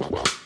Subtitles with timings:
[0.00, 0.39] The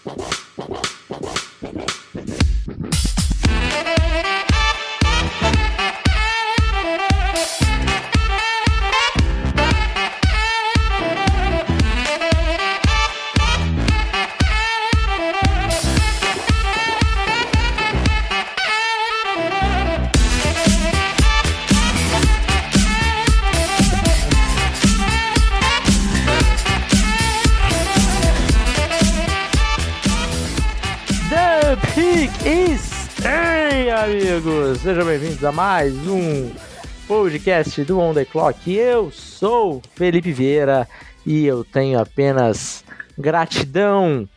[34.84, 36.52] Sejam bem-vindos a mais um
[37.08, 38.70] podcast do On The Clock.
[38.70, 40.86] Eu sou Felipe Vieira
[41.24, 42.84] e eu tenho apenas
[43.16, 44.28] gratidão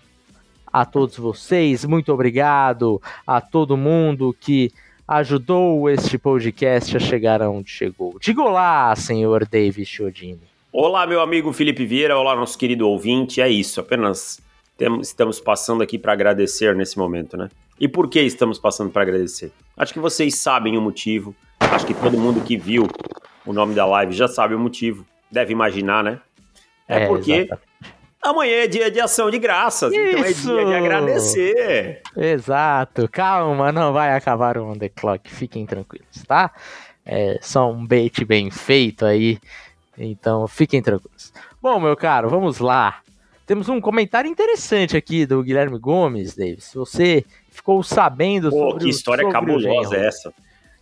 [0.72, 1.84] a todos vocês.
[1.84, 4.72] Muito obrigado a todo mundo que
[5.06, 8.18] ajudou este podcast a chegar aonde chegou.
[8.18, 10.40] Diga olá, senhor David Chiodini.
[10.72, 13.42] Olá, meu amigo Felipe Vieira, olá, nosso querido ouvinte.
[13.42, 14.40] É isso, apenas
[14.77, 17.49] temos, estamos passando aqui para agradecer nesse momento, né?
[17.80, 19.52] E por que estamos passando para agradecer?
[19.75, 21.36] Acho que vocês sabem o motivo.
[21.59, 22.88] Acho que todo mundo que viu
[23.45, 25.06] o nome da live já sabe o motivo.
[25.31, 26.19] Deve imaginar, né?
[26.88, 27.67] É, É, porque exatamente.
[28.22, 30.47] amanhã é dia de ação de graças, então é Isso!
[30.47, 32.02] dia de agradecer.
[32.16, 36.52] Exato, calma, não vai acabar o On The Clock, fiquem tranquilos, tá?
[37.06, 39.38] É só um bait bem feito aí,
[39.97, 41.34] então fiquem tranquilos.
[41.62, 43.02] Bom, meu caro, vamos lá.
[43.48, 46.66] Temos um comentário interessante aqui do Guilherme Gomes, Davis.
[46.66, 50.34] Se você ficou sabendo Pô, sobre que história sobre cabulosa é essa?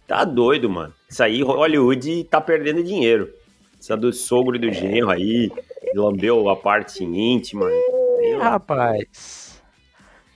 [0.08, 0.92] Tá doido, mano.
[1.08, 3.32] Isso aí, Hollywood tá perdendo dinheiro.
[3.80, 5.52] Essa do sogro e do genro aí,
[5.94, 7.70] lambeu a parte íntima.
[7.70, 9.62] Ih, rapaz.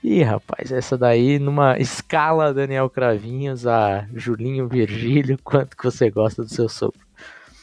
[0.00, 6.44] Ih, rapaz, essa daí numa escala Daniel Cravinhos a Julinho Virgílio, quanto que você gosta
[6.44, 7.09] do seu sogro?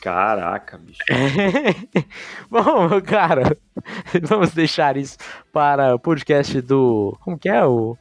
[0.01, 0.99] Caraca, bicho.
[2.49, 3.57] Bom, cara,
[4.23, 5.17] vamos deixar isso
[5.51, 7.17] para o podcast do.
[7.21, 7.97] Como que é o,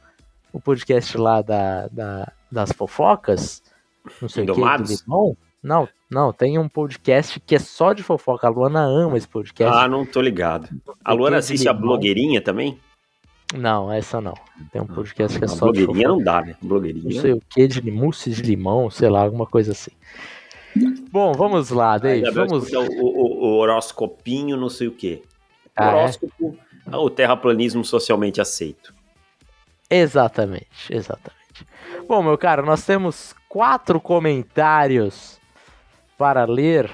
[0.53, 3.61] o podcast lá da, da- das fofocas?
[4.21, 4.51] Não sei o que.
[4.53, 5.03] Indomados?
[5.63, 8.47] Não, não, tem um podcast que é só de fofoca.
[8.47, 9.75] A Luana ama esse podcast.
[9.77, 10.69] Ah, não tô ligado.
[11.03, 12.79] A Luana assiste a blogueirinha também?
[13.55, 14.33] Não, essa não.
[14.71, 16.17] Tem um podcast que é só de blogueirinha fofoca.
[16.17, 16.55] não dá, né?
[16.61, 17.21] Não Blogueirinha.
[17.21, 19.91] sei o que de mousse de limão, sei lá, alguma coisa assim.
[21.11, 22.21] Bom, vamos lá, Dave.
[22.23, 22.67] Bem Vamos.
[22.67, 25.21] que O, o- o horoscopinho, não sei o quê.
[25.75, 25.95] Ah, é?
[25.95, 26.57] Horóscopo,
[26.91, 28.93] ah, o terraplanismo socialmente aceito.
[29.89, 31.37] Exatamente, exatamente.
[32.07, 35.39] Bom, meu caro, nós temos quatro comentários
[36.17, 36.89] para ler,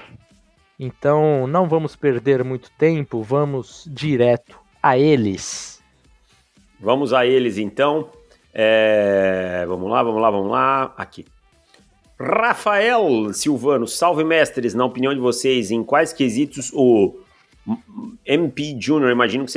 [0.78, 5.82] então não vamos perder muito tempo, vamos direto a eles.
[6.78, 8.10] Vamos a eles então.
[8.52, 10.94] É, Vamos lá, vamos lá, vamos lá.
[10.96, 11.24] Aqui.
[12.18, 14.74] Rafael Silvano, salve mestres.
[14.74, 17.18] Na opinião de vocês, em quais quesitos o
[18.24, 19.52] MP Jr., imagino que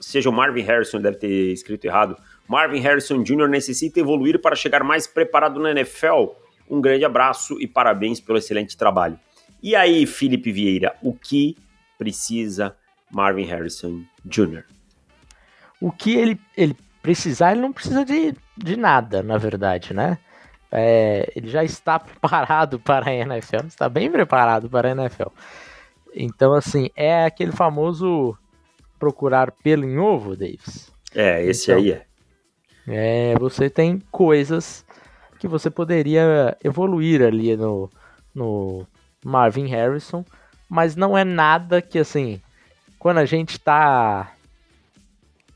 [0.00, 2.16] seja, o Marvin Harrison, deve ter escrito errado.
[2.48, 3.48] Marvin Harrison Jr.
[3.48, 6.30] necessita evoluir para chegar mais preparado na NFL.
[6.68, 9.18] Um grande abraço e parabéns pelo excelente trabalho.
[9.62, 11.56] E aí, Felipe Vieira, o que
[11.98, 12.74] precisa
[13.10, 14.64] Marvin Harrison Jr.?
[15.80, 20.18] O que ele, ele precisar, ele não precisa de, de nada, na verdade, né?
[20.72, 25.28] É, ele já está preparado para a NFL, está bem preparado para a NFL.
[26.14, 28.36] Então, assim, é aquele famoso
[28.98, 30.92] procurar pelo em ovo, Davis.
[31.14, 31.82] É, esse Então.
[31.82, 32.06] aí é.
[32.86, 34.84] É, você tem coisas
[35.38, 37.90] que você poderia evoluir ali no,
[38.34, 38.86] no
[39.24, 40.24] Marvin Harrison,
[40.68, 42.40] mas não é nada que assim,
[42.98, 44.34] quando a gente tá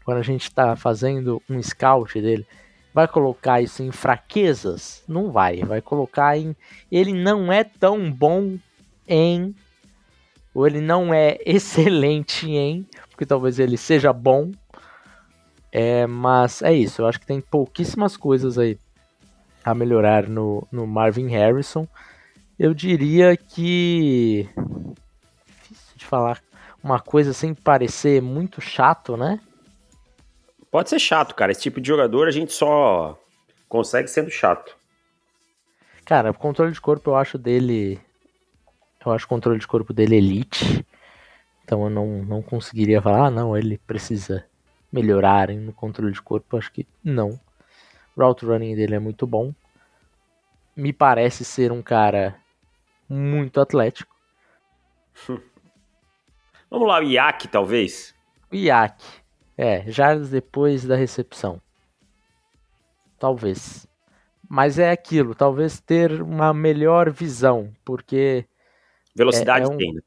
[0.04, 2.46] quando a gente tá fazendo um scout dele,
[2.94, 5.02] vai colocar isso em fraquezas?
[5.06, 6.56] Não vai, vai colocar em
[6.90, 8.56] ele não é tão bom
[9.06, 9.54] em
[10.54, 14.52] ou ele não é excelente em, porque talvez ele seja bom,
[15.72, 18.78] é, mas é isso, eu acho que tem pouquíssimas coisas aí
[19.64, 21.88] a melhorar no, no Marvin Harrison.
[22.58, 24.48] Eu diria que.
[25.46, 26.40] Difícil de falar
[26.82, 29.40] uma coisa sem parecer muito chato, né?
[30.74, 31.52] Pode ser chato, cara.
[31.52, 33.16] Esse tipo de jogador a gente só
[33.68, 34.76] consegue sendo chato.
[36.04, 38.00] Cara, o controle de corpo eu acho dele.
[39.06, 40.84] Eu acho o controle de corpo dele elite.
[41.62, 44.44] Então eu não, não conseguiria falar, ah, não, ele precisa
[44.92, 46.56] melhorar no controle de corpo.
[46.56, 47.38] Eu acho que não.
[48.16, 49.54] O route running dele é muito bom.
[50.74, 52.34] Me parece ser um cara
[53.08, 54.12] muito atlético.
[56.68, 58.12] Vamos lá, o Iac, talvez.
[58.50, 59.23] O Iac.
[59.56, 61.60] É, jardas depois da recepção.
[63.18, 63.86] Talvez.
[64.48, 68.44] Mas é aquilo, talvez ter uma melhor visão, porque
[69.16, 70.00] Velocidade É- é um- tem, né?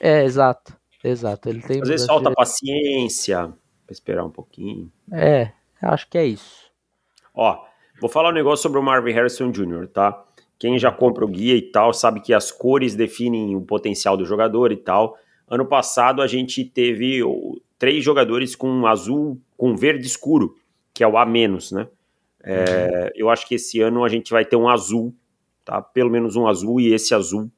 [0.00, 0.74] É, exato.
[1.04, 1.48] Exato.
[1.48, 3.52] Ele tem Às vezes falta de- paciência,
[3.90, 4.90] esperar um pouquinho.
[5.12, 5.52] É,
[5.82, 6.70] acho que é isso.
[7.34, 7.64] Ó,
[8.00, 10.24] vou falar um negócio sobre o Marvin Harrison Jr., tá?
[10.58, 14.24] Quem já compra o guia e tal sabe que as cores definem o potencial do
[14.24, 15.16] jogador e tal.
[15.48, 17.20] Ano passado a gente teve
[17.82, 20.54] três jogadores com azul, com verde escuro,
[20.94, 21.88] que é o A menos, né?
[22.44, 25.12] É, eu acho que esse ano a gente vai ter um azul,
[25.64, 25.82] tá?
[25.82, 27.50] Pelo menos um azul e esse azul.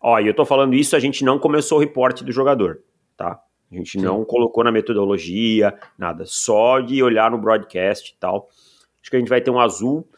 [0.00, 2.84] Ó, e eu tô falando isso, a gente não começou o reporte do jogador,
[3.16, 3.42] tá?
[3.68, 4.04] A gente Sim.
[4.04, 6.22] não colocou na metodologia, nada.
[6.24, 8.48] Só de olhar no broadcast e tal.
[9.02, 10.08] Acho que a gente vai ter um azul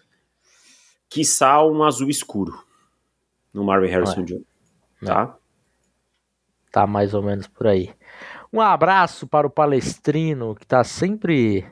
[1.09, 2.63] quiçá um azul escuro
[3.55, 4.43] no Marvin Harrison Jr.
[5.03, 5.35] Tá?
[6.71, 7.95] Tá mais ou menos por aí.
[8.57, 11.67] Um abraço para o Palestrino, que tá sempre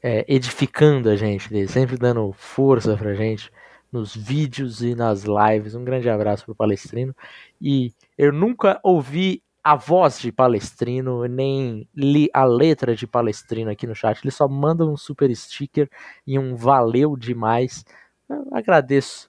[0.00, 3.50] é, edificando a gente, sempre dando força pra gente
[3.90, 5.74] nos vídeos e nas lives.
[5.74, 7.12] Um grande abraço para o Palestrino.
[7.60, 13.84] E eu nunca ouvi a voz de Palestrino, nem li a letra de Palestrino aqui
[13.84, 14.20] no chat.
[14.22, 15.90] Ele só manda um super sticker
[16.24, 17.84] e um valeu demais.
[18.30, 19.28] Eu agradeço.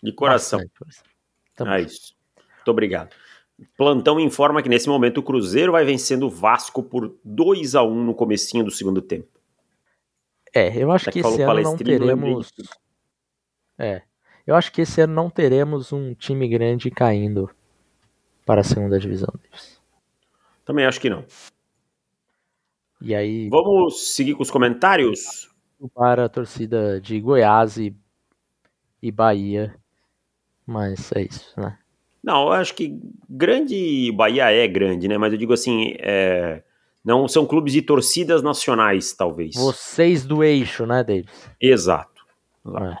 [0.00, 0.60] De coração.
[1.66, 2.14] é isso.
[2.36, 3.25] Muito obrigado.
[3.76, 8.04] Plantão informa que nesse momento o Cruzeiro vai vencendo o Vasco por 2 a 1
[8.04, 9.28] no comecinho do segundo tempo.
[10.54, 12.52] É, eu acho que, que esse ano não teremos.
[13.78, 14.02] É,
[14.46, 17.50] eu acho que esse ano não teremos um time grande caindo
[18.44, 19.80] para a segunda divisão deles.
[20.64, 21.24] Também acho que não.
[23.00, 23.48] E aí.
[23.48, 25.50] Vamos seguir com os comentários?
[25.94, 27.94] Para a torcida de Goiás e
[29.02, 29.74] e Bahia.
[30.66, 31.78] Mas é isso, né?
[32.26, 32.98] Não, eu acho que
[33.30, 34.10] grande.
[34.10, 35.16] Bahia é grande, né?
[35.16, 36.60] Mas eu digo assim, é...
[37.04, 39.54] não são clubes de torcidas nacionais, talvez.
[39.54, 41.48] Vocês do eixo, né, Davis?
[41.60, 42.26] Exato.
[42.66, 42.96] É.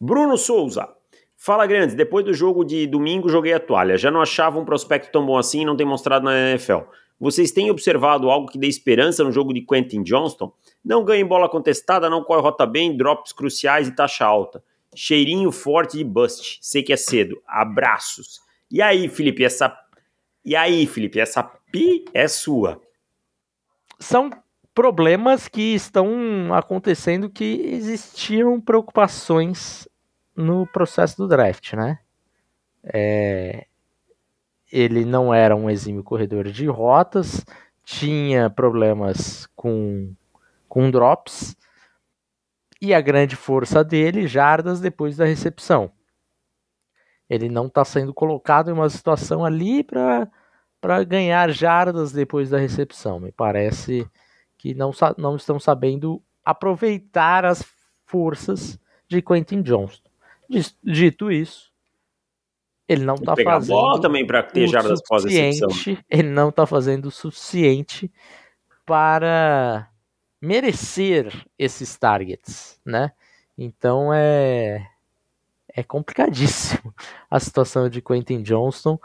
[0.00, 0.88] Bruno Souza.
[1.36, 1.96] Fala, Grandes.
[1.96, 3.98] Depois do jogo de domingo, joguei a toalha.
[3.98, 6.82] Já não achava um prospecto tão bom assim e não tem mostrado na NFL.
[7.18, 10.52] Vocês têm observado algo que dê esperança no jogo de Quentin Johnston?
[10.84, 14.62] Não ganha em bola contestada, não corre rota bem, drops cruciais e taxa alta.
[14.94, 16.58] Cheirinho forte de bust.
[16.60, 17.40] Sei que é cedo.
[17.46, 18.40] Abraços.
[18.70, 19.76] E aí, Felipe, essa.
[20.44, 22.80] E aí, Felipe, essa pi é sua.
[23.98, 24.30] São
[24.74, 29.88] problemas que estão acontecendo que existiam preocupações
[30.36, 31.98] no processo do draft, né?
[32.82, 33.66] É...
[34.70, 37.44] Ele não era um exímio corredor de rotas,
[37.84, 40.12] tinha problemas com,
[40.68, 41.56] com drops,
[42.80, 45.90] e a grande força dele, jardas depois da recepção.
[47.28, 53.18] Ele não está sendo colocado em uma situação ali para ganhar jardas depois da recepção.
[53.18, 54.06] Me parece
[54.58, 57.64] que não, não estão sabendo aproveitar as
[58.04, 58.78] forças
[59.08, 60.10] de Quentin Johnston.
[60.82, 61.72] Dito isso,
[62.86, 65.96] ele não está fazendo bola também para ter jardas pós recepção.
[66.10, 68.12] Ele não está fazendo o suficiente
[68.84, 69.88] para
[70.44, 73.12] merecer esses targets, né?
[73.56, 74.86] Então é
[75.76, 76.94] é complicadíssimo
[77.30, 78.98] a situação de Quentin Johnston.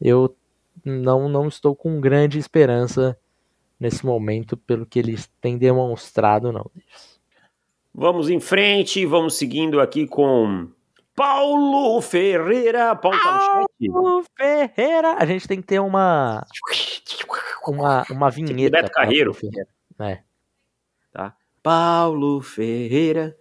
[0.00, 0.34] Eu
[0.84, 3.18] não não estou com grande esperança
[3.78, 6.70] nesse momento pelo que eles têm demonstrado, não.
[7.94, 10.68] Vamos em frente, vamos seguindo aqui com
[11.14, 12.94] Paulo Ferreira.
[12.96, 13.18] Paulo,
[13.92, 15.16] Paulo Ferreira.
[15.18, 16.44] A gente tem que ter uma
[17.66, 18.82] uma, uma vinheta.
[18.82, 19.36] Beto Carreiro.
[19.98, 20.25] É.
[21.62, 23.36] Paulo Ferreira.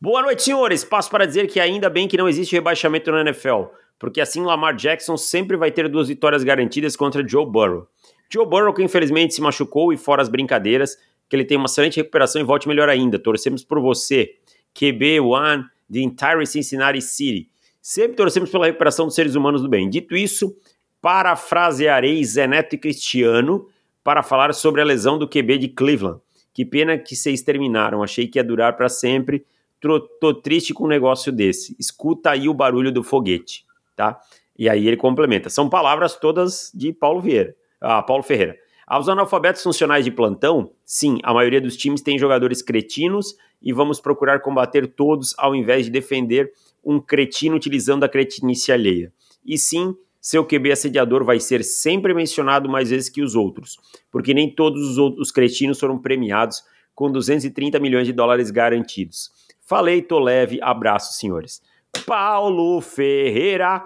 [0.00, 0.82] Boa noite, senhores.
[0.82, 3.64] Passo para dizer que ainda bem que não existe rebaixamento na NFL,
[3.98, 7.86] porque assim Lamar Jackson sempre vai ter duas vitórias garantidas contra Joe Burrow.
[8.32, 10.96] Joe Burrow, que infelizmente se machucou e fora as brincadeiras,
[11.28, 13.18] que ele tem uma excelente recuperação e volte melhor ainda.
[13.18, 14.34] Torcemos por você,
[14.74, 17.50] QB1 de Entire Cincinnati City.
[17.80, 19.88] Sempre torcemos pela recuperação dos seres humanos do bem.
[19.88, 20.56] Dito isso,
[21.00, 23.68] parafrasearei Zeneto e Cristiano
[24.02, 26.20] para falar sobre a lesão do QB de Cleveland.
[26.56, 28.02] Que pena que vocês terminaram.
[28.02, 29.44] Achei que ia durar para sempre.
[29.78, 31.76] Tô, tô, triste com um negócio desse.
[31.78, 34.18] Escuta aí o barulho do foguete, tá?
[34.58, 35.50] E aí ele complementa.
[35.50, 37.54] São palavras todas de Paulo Vieira.
[37.78, 38.56] Ah, Paulo Ferreira.
[38.86, 44.00] Aos analfabetos funcionais de plantão, sim, a maioria dos times tem jogadores cretinos e vamos
[44.00, 46.50] procurar combater todos ao invés de defender
[46.82, 49.12] um cretino utilizando a cretinice alheia.
[49.44, 49.94] E sim,
[50.26, 53.76] seu QB assediador vai ser sempre mencionado mais vezes que os outros,
[54.10, 56.64] porque nem todos os outros cretinos foram premiados
[56.96, 59.30] com 230 milhões de dólares garantidos.
[59.60, 61.62] Falei, tô leve, abraço, senhores.
[62.04, 63.84] Paulo Ferreira.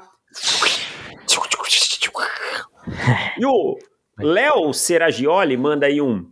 [3.36, 3.76] E o
[4.18, 6.26] Léo Seragioli manda aí um.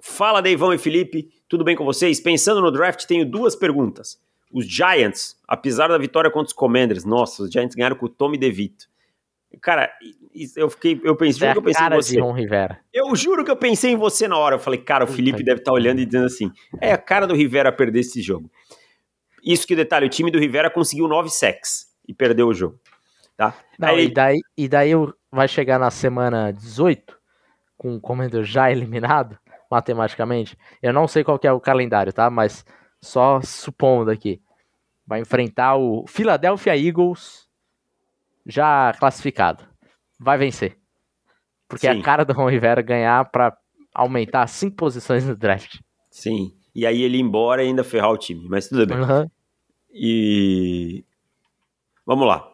[0.00, 2.20] Fala, Deivão e Felipe, tudo bem com vocês?
[2.20, 4.20] Pensando no draft, tenho duas perguntas.
[4.52, 8.38] Os Giants, apesar da vitória contra os Commanders, nossa, os Giants ganharam com o Tommy
[8.38, 8.88] DeVito.
[9.62, 9.90] Cara,
[10.56, 12.14] Eu fiquei, eu pensei, é juro que eu pensei cara em você.
[12.14, 12.80] de Ron Rivera.
[12.92, 14.54] Eu juro que eu pensei em você na hora.
[14.56, 16.50] Eu falei, cara, o Felipe deve estar olhando e dizendo assim:
[16.80, 18.50] é a cara do Rivera perder esse jogo.
[19.44, 22.78] Isso que detalhe, o time do Rivera conseguiu nove sacks e perdeu o jogo.
[23.36, 23.54] Tá?
[23.78, 24.90] Não, Aí- e daí, e daí
[25.32, 27.16] vai chegar na semana 18,
[27.76, 29.38] com o Commander já eliminado,
[29.70, 30.56] matematicamente.
[30.82, 32.28] Eu não sei qual que é o calendário, tá?
[32.28, 32.64] Mas
[33.00, 34.40] só supondo aqui.
[35.06, 37.48] Vai enfrentar o Philadelphia Eagles
[38.50, 39.64] já classificado.
[40.18, 40.76] Vai vencer.
[41.68, 42.00] Porque é Sim.
[42.00, 43.56] a cara do Ron Rivera ganhar pra
[43.94, 45.78] aumentar cinco posições no draft.
[46.10, 46.52] Sim.
[46.74, 48.98] E aí ele ir embora e ainda ferrar o time, mas tudo bem.
[48.98, 49.30] Uhum.
[49.92, 51.04] E.
[52.06, 52.48] Vamos lá.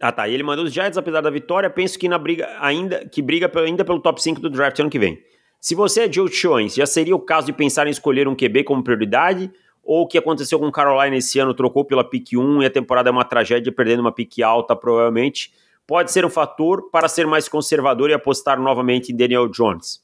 [0.00, 3.06] Ah tá, e ele mandou os Giants, apesar da vitória, penso que na briga ainda
[3.08, 5.22] que briga pelo- ainda pelo top 5 do draft ano que vem.
[5.60, 8.64] Se você é Joe Choins, já seria o caso de pensar em escolher um QB
[8.64, 9.52] como prioridade?
[9.82, 12.70] Ou o que aconteceu com o Carolina esse ano, trocou pela pick 1 e a
[12.70, 15.52] temporada é uma tragédia, perdendo uma pick alta, provavelmente,
[15.86, 20.00] pode ser um fator para ser mais conservador e apostar novamente em Daniel Jones?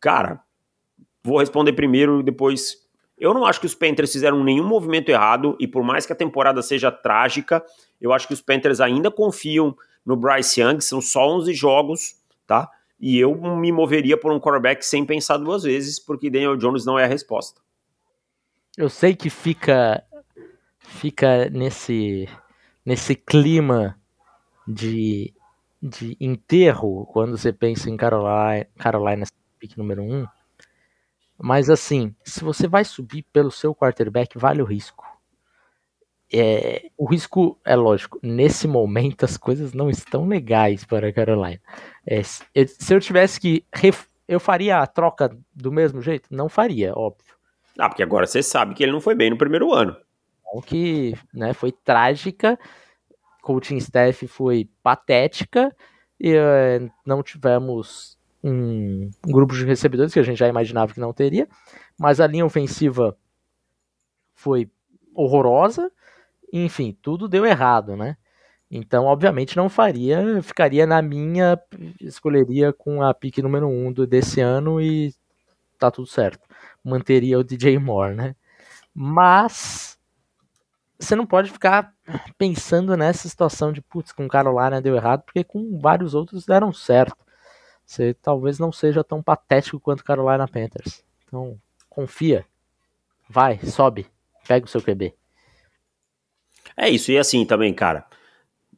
[0.00, 0.40] Cara,
[1.22, 2.82] vou responder primeiro e depois.
[3.18, 6.16] Eu não acho que os Panthers fizeram nenhum movimento errado e por mais que a
[6.16, 7.64] temporada seja trágica,
[8.00, 12.16] eu acho que os Panthers ainda confiam no Bryce Young, são só 11 jogos,
[12.46, 12.68] tá?
[12.98, 16.98] E eu me moveria por um quarterback sem pensar duas vezes, porque Daniel Jones não
[16.98, 17.60] é a resposta.
[18.76, 20.02] Eu sei que fica
[20.80, 22.28] fica nesse
[22.86, 23.98] nesse clima
[24.68, 25.34] de,
[25.82, 29.26] de enterro quando você pensa em Carolina, Carolina
[29.60, 30.26] pick número 1.
[31.38, 35.04] Mas assim, se você vai subir pelo seu quarterback, vale o risco.
[36.34, 41.60] É, o risco é lógico, nesse momento as coisas não estão legais para a Carolina.
[42.06, 43.64] É, se eu- se eu tivesse que.
[44.28, 46.28] Eu faria a troca do mesmo jeito?
[46.34, 47.31] Não faria, óbvio.
[47.78, 49.96] Ah, porque agora você sabe que ele não foi bem no primeiro ano.
[50.66, 52.58] Que né, foi trágica,
[53.42, 55.74] coaching staff foi patética,
[56.20, 61.12] e eh, não tivemos um, grupo de recebedores que a gente já imaginava que não
[61.12, 61.48] teria,
[61.98, 63.16] mas a linha ofensiva
[64.34, 64.70] foi
[65.14, 65.90] horrorosa,
[66.52, 68.16] enfim, tudo deu errado, né?
[68.70, 71.60] Então, obviamente, não faria, ficaria na minha,
[72.00, 75.12] escolheria com a pick número 1 um desse ano e
[75.78, 76.48] tá tudo certo.
[76.84, 78.36] Manteria o DJ Moore, né?
[78.94, 79.98] Mas
[80.98, 81.92] você não pode ficar
[82.38, 87.16] pensando nessa situação de putz, com Carolina deu errado, porque com vários outros deram certo.
[87.84, 91.04] Você talvez não seja tão patético quanto Carolina Panthers.
[91.26, 91.58] Então,
[91.88, 92.44] confia.
[93.28, 94.06] Vai, sobe.
[94.46, 95.14] Pega o seu QB.
[96.76, 98.06] É isso, e assim também, cara,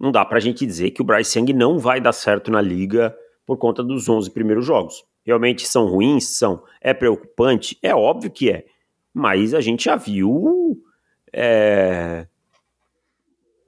[0.00, 3.16] não dá pra gente dizer que o Bryce Young não vai dar certo na liga
[3.46, 5.04] por conta dos 11 primeiros jogos.
[5.24, 6.24] Realmente são ruins?
[6.36, 6.62] São.
[6.80, 7.78] É preocupante?
[7.82, 8.66] É óbvio que é.
[9.12, 10.82] Mas a gente já viu
[11.32, 12.26] é,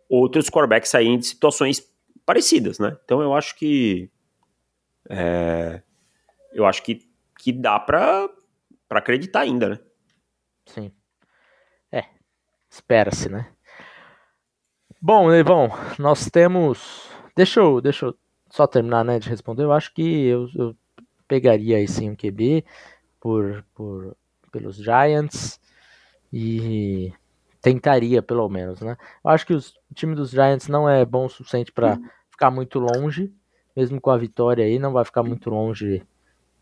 [0.09, 1.83] outros quarterbacks saírem de situações
[2.25, 2.97] parecidas, né?
[3.05, 4.11] Então eu acho que
[5.09, 5.83] é,
[6.53, 7.09] eu acho que,
[7.39, 8.29] que dá pra,
[8.89, 9.79] pra acreditar ainda, né?
[10.67, 10.93] Sim.
[11.93, 12.05] É.
[12.69, 13.53] Espera-se, né?
[15.01, 17.09] Bom, Levão, nós temos.
[17.37, 18.15] Deixa eu, deixa eu
[18.51, 19.63] só terminar né, de responder.
[19.63, 20.77] Eu acho que eu, eu
[21.27, 22.65] pegaria aí sim um QB
[23.21, 24.17] por, por,
[24.53, 25.61] pelos Giants
[26.33, 27.13] e
[27.61, 28.97] tentaria pelo menos, né?
[29.25, 31.99] Eu acho que os, o time dos Giants não é bom o suficiente para
[32.31, 33.33] ficar muito longe,
[33.75, 36.03] mesmo com a vitória aí, não vai ficar muito longe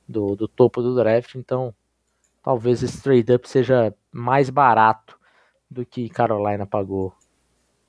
[0.09, 1.75] do, do topo do draft, então
[2.43, 5.19] talvez esse trade-up seja mais barato
[5.71, 7.15] do que Carolina pagou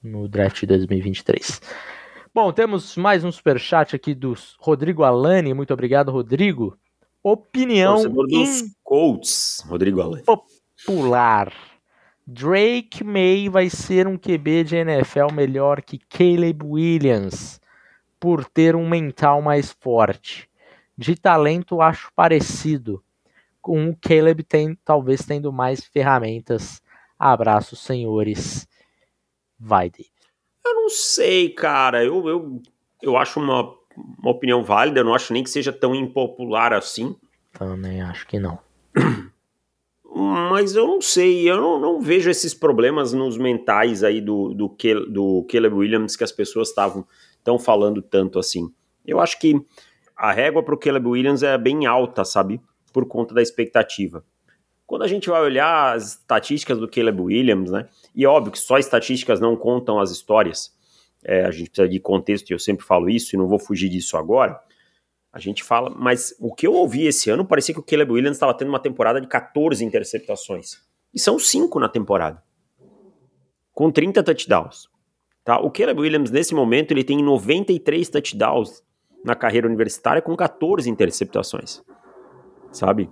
[0.01, 1.61] no draft de 2023.
[2.35, 5.53] Bom, temos mais um superchat aqui do Rodrigo Alani.
[5.53, 6.77] Muito obrigado, Rodrigo.
[7.23, 10.19] Opinião Torcedor dos Colts, Rodrigo Allan.
[10.19, 11.53] impopular.
[12.27, 17.61] Drake May vai ser um QB de NFL melhor que Caleb Williams
[18.19, 20.49] por ter um mental mais forte.
[20.97, 23.01] De talento, acho parecido.
[23.61, 26.81] Com o Caleb tem, talvez tendo mais ferramentas.
[27.17, 28.67] Abraços, senhores.
[29.57, 30.14] Vai, David.
[30.65, 32.03] Eu não sei, cara.
[32.03, 32.61] Eu, eu,
[33.01, 34.99] eu acho uma, uma opinião válida.
[34.99, 37.15] Eu não acho nem que seja tão impopular assim.
[37.53, 38.59] Também acho que não.
[40.49, 41.49] Mas eu não sei.
[41.49, 44.75] Eu não, não vejo esses problemas nos mentais aí do, do,
[45.07, 47.05] do Caleb Williams que as pessoas estavam
[47.43, 48.71] tão falando tanto assim.
[49.05, 49.61] Eu acho que
[50.15, 52.59] a régua para o Caleb Williams é bem alta, sabe?
[52.91, 54.23] Por conta da expectativa.
[54.85, 57.87] Quando a gente vai olhar as estatísticas do Caleb Williams, né?
[58.13, 60.73] E é óbvio que só estatísticas não contam as histórias.
[61.23, 63.89] É, a gente precisa de contexto e eu sempre falo isso e não vou fugir
[63.89, 64.59] disso agora.
[65.33, 68.37] A gente fala, mas o que eu ouvi esse ano parecia que o Caleb Williams
[68.37, 70.77] estava tendo uma temporada de 14 interceptações.
[71.13, 72.41] E são 5 na temporada.
[73.73, 74.87] Com 30 touchdowns.
[75.43, 75.59] Tá?
[75.59, 78.83] O Caleb Williams, nesse momento, ele tem 93 touchdowns
[79.23, 81.83] na carreira universitária com 14 interceptações,
[82.71, 83.09] sabe?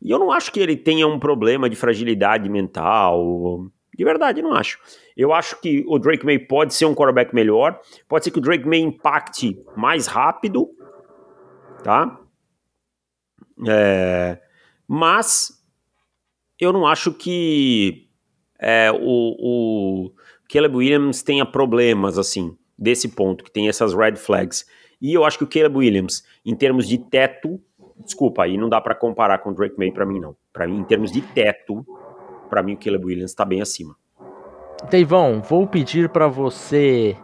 [0.00, 3.66] E eu não acho que ele tenha um problema de fragilidade mental.
[3.96, 4.78] De verdade, não acho.
[5.16, 7.80] Eu acho que o Drake May pode ser um quarterback melhor.
[8.08, 10.68] Pode ser que o Drake May impacte mais rápido,
[11.82, 12.20] tá?
[13.66, 14.38] É,
[14.86, 15.64] mas
[16.60, 18.06] eu não acho que
[18.58, 20.12] é, o, o
[20.50, 24.66] Caleb Williams tenha problemas, assim, desse ponto, que tem essas red flags.
[25.00, 27.60] E eu acho que o Caleb Williams, em termos de teto,
[28.04, 30.36] desculpa, aí não dá para comparar com o Drake May para mim, não.
[30.52, 31.84] Para mim, em termos de teto,
[32.48, 33.96] para mim o Caleb Williams está bem acima.
[34.90, 37.16] Deivão, vou pedir para você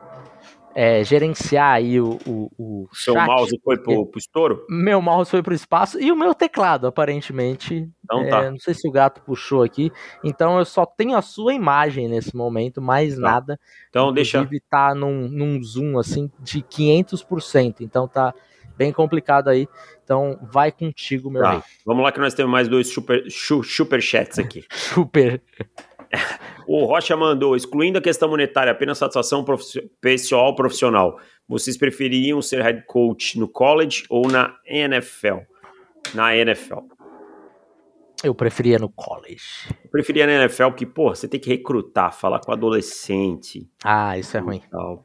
[0.75, 3.27] é, gerenciar aí o, o, o Seu chat.
[3.27, 4.65] mouse foi pro, pro estouro?
[4.71, 7.89] Meu mouse foi pro espaço e o meu teclado, aparentemente.
[8.05, 8.45] Então tá.
[8.45, 9.93] É, não sei se o gato puxou aqui.
[10.25, 13.21] Então eu só tenho a sua imagem nesse momento, mais Tá.
[13.21, 13.61] nada.
[13.91, 14.39] Então deixa.
[14.39, 17.83] Inclusive tá num, num zoom assim de 500%.
[17.83, 18.35] Então tá
[18.83, 19.69] bem complicado aí.
[20.05, 21.59] Então vai contigo, meu rei.
[21.59, 21.65] Tá.
[21.87, 24.65] Vamos lá que nós temos mais dois super, chu- superchats aqui.
[24.73, 25.41] Super.
[26.67, 31.19] O Rocha mandou, excluindo a questão monetária, apenas satisfação profi- pessoal profissional.
[31.49, 35.39] Vocês prefeririam ser head coach no college ou na NFL?
[36.15, 36.81] Na NFL.
[38.23, 39.43] Eu preferia no college.
[39.85, 44.37] Eu preferia na NFL porque, pô, você tem que recrutar, falar com adolescente Ah, isso
[44.37, 44.63] é ruim.
[44.71, 45.05] tal.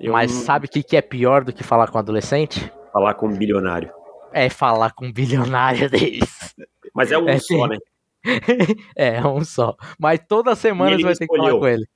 [0.00, 2.72] Eu Mas não- sabe o que, que é pior do que falar com adolescente?
[2.92, 3.92] Falar com um bilionário.
[4.32, 6.54] É falar com um bilionário deles.
[6.94, 7.76] Mas é um É, só, né?
[8.96, 9.76] é, um só.
[9.98, 11.60] Mas toda semana você vai ter que falar escolheu.
[11.60, 11.86] com ele.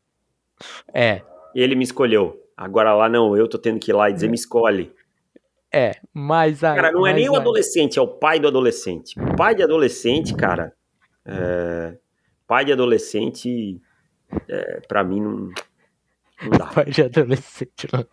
[0.94, 1.22] É,
[1.54, 2.38] ele me escolheu.
[2.56, 4.92] Agora lá não, eu tô tendo que ir lá e dizer, me escolhe.
[5.72, 5.96] é.
[6.12, 6.74] Mas a.
[6.74, 9.14] Cara, não é nem o adolescente, é o pai do adolescente.
[9.36, 10.72] Pai de adolescente, cara.
[11.26, 11.96] é,
[12.46, 13.80] Pai de adolescente,
[14.48, 15.50] é, pra mim, não,
[16.42, 16.66] não dá.
[16.66, 17.88] Pai de adolescente.
[17.92, 18.06] não.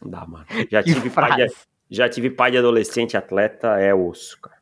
[0.00, 0.46] Não dá, mano.
[0.70, 1.56] Já Que tive, pai de, frase.
[1.90, 4.58] Já tive pai de adolescente atleta, é osso, cara.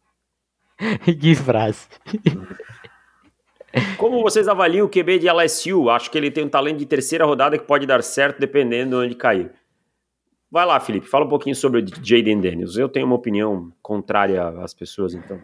[1.21, 1.87] Que frase.
[3.99, 5.91] Como vocês avaliam o QB de LSU?
[5.91, 9.07] Acho que ele tem um talento de terceira rodada que pode dar certo dependendo de
[9.07, 9.53] onde cair.
[10.51, 12.77] Vai lá, Felipe, fala um pouquinho sobre o Jaden Daniels.
[12.77, 15.39] Eu tenho uma opinião contrária às pessoas, então.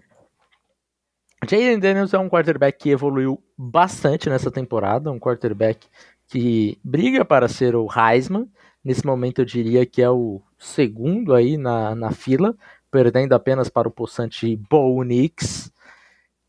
[1.47, 5.87] Jaden Daniels é um quarterback que evoluiu bastante nessa temporada, um quarterback
[6.29, 8.49] que briga para ser o Heisman.
[8.83, 12.55] Nesse momento eu diria que é o segundo aí na, na fila,
[12.91, 15.73] perdendo apenas para o possante Bo Nix.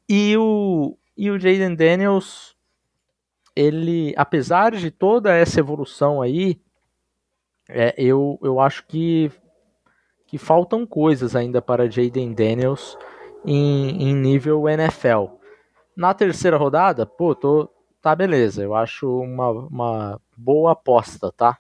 [0.07, 2.55] E o, e o Jaden Daniels,
[3.55, 6.59] ele, apesar de toda essa evolução aí,
[7.67, 9.31] é, eu, eu acho que,
[10.27, 12.95] que faltam coisas ainda para Jaden Daniels
[13.43, 15.37] em, em nível NFL.
[15.95, 17.67] Na terceira rodada, pô, tô,
[17.99, 18.61] tá beleza.
[18.61, 21.57] Eu acho uma, uma boa aposta, tá?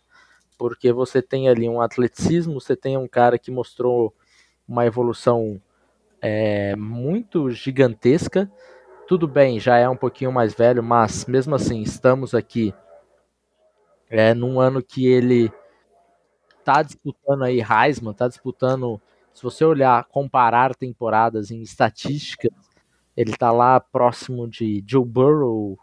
[0.57, 4.13] Porque você tem ali um atleticismo, você tem um cara que mostrou
[4.67, 5.61] uma evolução
[6.21, 8.49] é, muito gigantesca.
[9.07, 12.73] Tudo bem, já é um pouquinho mais velho, mas mesmo assim, estamos aqui
[14.09, 15.51] é, num ano que ele
[16.63, 19.01] tá disputando aí Heisman, tá disputando
[19.33, 22.51] se você olhar, comparar temporadas em estatísticas,
[23.17, 25.77] ele tá lá próximo de Joe Burrow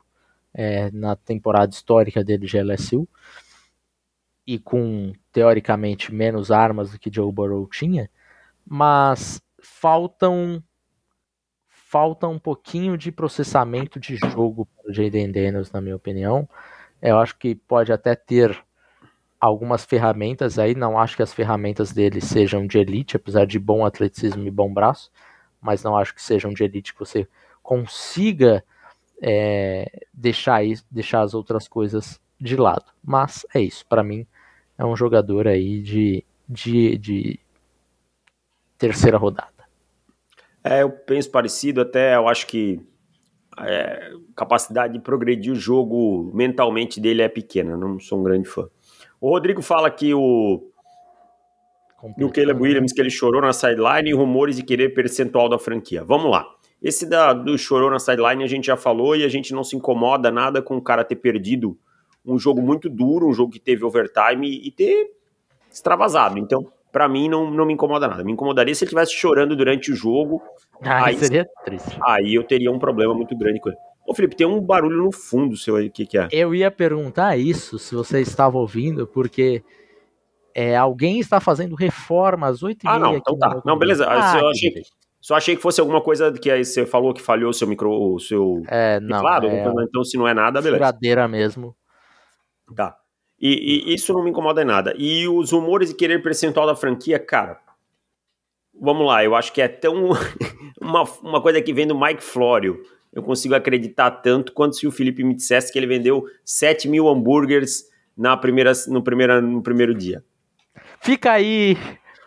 [0.55, 3.07] é, na temporada histórica dele de LSU
[4.47, 8.11] e com teoricamente menos armas do que Joe Burrow tinha,
[8.67, 10.63] mas faltam
[11.69, 16.49] falta um pouquinho de processamento de jogo para o Jaden Daniels, na minha opinião.
[17.03, 18.57] Eu acho que pode até ter
[19.41, 23.85] algumas ferramentas aí, não acho que as ferramentas dele sejam de elite, apesar de bom
[23.85, 25.11] atleticismo e bom braço,
[25.61, 27.27] mas não acho que sejam de elite que você
[27.61, 28.63] consiga
[29.21, 32.87] é, deixar, deixar as outras coisas de lado.
[33.05, 34.27] Mas é isso, para mim
[34.81, 37.41] é um jogador aí de, de, de
[38.79, 39.69] terceira rodada.
[40.65, 42.81] É, eu penso parecido, até eu acho que
[43.59, 48.69] é, capacidade de progredir o jogo mentalmente dele é pequena, não sou um grande fã.
[49.21, 50.67] O Rodrigo fala que o
[52.17, 56.03] do Caleb Williams que ele chorou na sideline e rumores de querer percentual da franquia.
[56.03, 56.47] Vamos lá.
[56.83, 59.77] Esse da, do chorou na sideline a gente já falou e a gente não se
[59.77, 61.79] incomoda nada com o cara ter perdido
[62.25, 65.11] um jogo muito duro, um jogo que teve overtime e, e ter
[65.73, 66.39] extravasado.
[66.39, 68.25] Então, para mim, não, não me incomoda nada.
[68.25, 70.43] Me incomodaria se ele estivesse chorando durante o jogo.
[70.83, 71.99] Ah, Aí- seria triste.
[72.07, 73.79] Aí eu teria um problema muito grande com ele.
[74.07, 75.87] Ô, Felipe, tem um barulho no fundo seu aí.
[75.87, 76.27] O que, que é?
[76.33, 79.63] Eu ia perguntar isso se você estava ouvindo, porque
[80.53, 83.63] é, alguém está fazendo reforma às 8h30 Ah, não, então tá.
[83.65, 84.07] Não, beleza.
[84.09, 84.83] Ah, eu achei-.
[85.21, 87.91] Só achei que fosse alguma coisa que aí você falou que falhou o seu micro,
[87.93, 89.47] o seu É, não, teclado.
[89.49, 90.79] é então, se não é nada, beleza.
[90.83, 91.77] furadeira mesmo.
[92.75, 92.97] Tá.
[93.41, 94.95] E, e, isso não me incomoda em nada.
[94.97, 97.59] E os rumores de querer percentual da franquia, cara.
[98.79, 100.11] Vamos lá, eu acho que é tão.
[100.81, 102.83] uma, uma coisa que vem do Mike Florio.
[103.13, 107.09] Eu consigo acreditar tanto quanto se o Felipe me dissesse que ele vendeu 7 mil
[107.09, 110.23] hambúrgueres na primeira, no, primeira, no primeiro dia.
[111.01, 111.77] Fica aí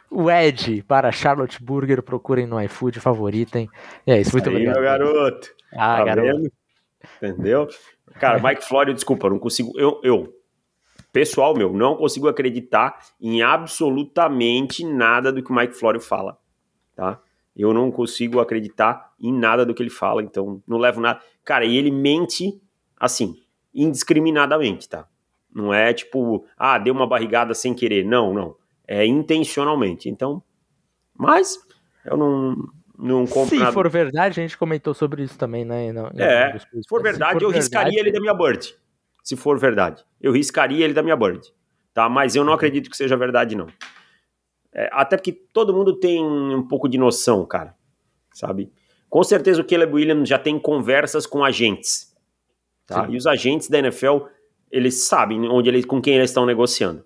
[0.09, 2.01] o Ed para Charlotte Burger.
[2.03, 3.69] Procurem no iFood, favoritem.
[4.05, 4.75] E é isso, muito aí, obrigado.
[4.75, 5.49] meu garoto.
[5.71, 6.27] Ah, tá garoto.
[6.27, 6.51] Vendo?
[7.21, 7.67] Entendeu?
[8.19, 9.71] Cara, Mike Florio, desculpa, não consigo.
[9.77, 10.33] Eu, eu,
[11.11, 16.37] pessoal meu, não consigo acreditar em absolutamente nada do que o Mike Florio fala,
[16.95, 17.19] tá?
[17.55, 21.21] Eu não consigo acreditar em nada do que ele fala, então não levo nada.
[21.43, 22.59] Cara, e ele mente
[22.99, 23.35] assim,
[23.73, 25.07] indiscriminadamente, tá?
[25.53, 28.05] Não é tipo, ah, deu uma barrigada sem querer.
[28.05, 28.55] Não, não.
[28.87, 30.09] É intencionalmente.
[30.09, 30.41] Então,
[31.13, 31.59] mas
[32.05, 32.55] eu não,
[32.97, 33.71] não compro Se nada.
[33.71, 35.91] for verdade, a gente comentou sobre isso também, né?
[35.91, 38.75] Não, é, se for verdade, se for eu verdade, riscaria ele da minha bird.
[39.23, 40.03] Se for verdade.
[40.21, 41.41] Eu riscaria ele da minha bird.
[41.93, 42.09] Tá?
[42.09, 42.55] Mas eu não uhum.
[42.55, 43.67] acredito que seja verdade, não.
[44.73, 47.75] É, até porque todo mundo tem um pouco de noção, cara.
[48.33, 48.71] Sabe?
[49.09, 52.15] Com certeza o Caleb Williams já tem conversas com agentes.
[52.85, 53.07] Tá?
[53.09, 54.25] E os agentes da NFL,
[54.71, 57.05] eles sabem onde eles, com quem eles estão negociando.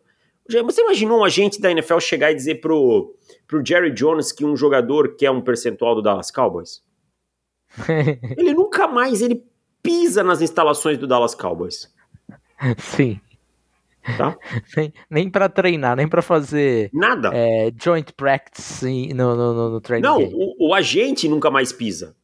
[0.64, 3.16] Você imaginou um agente da NFL chegar e dizer pro,
[3.48, 6.82] pro Jerry Jones que um jogador quer um percentual do Dallas Cowboys?
[8.38, 9.44] ele nunca mais ele
[9.84, 11.94] pisa nas instalações do Dallas Cowboys.
[12.78, 13.20] Sim.
[14.18, 14.38] Tá?
[14.78, 17.32] nem nem para treinar, nem para fazer nada.
[17.34, 20.08] É, joint practice no, no, no, no training.
[20.08, 22.16] Não, o, o, agente nunca mais pisa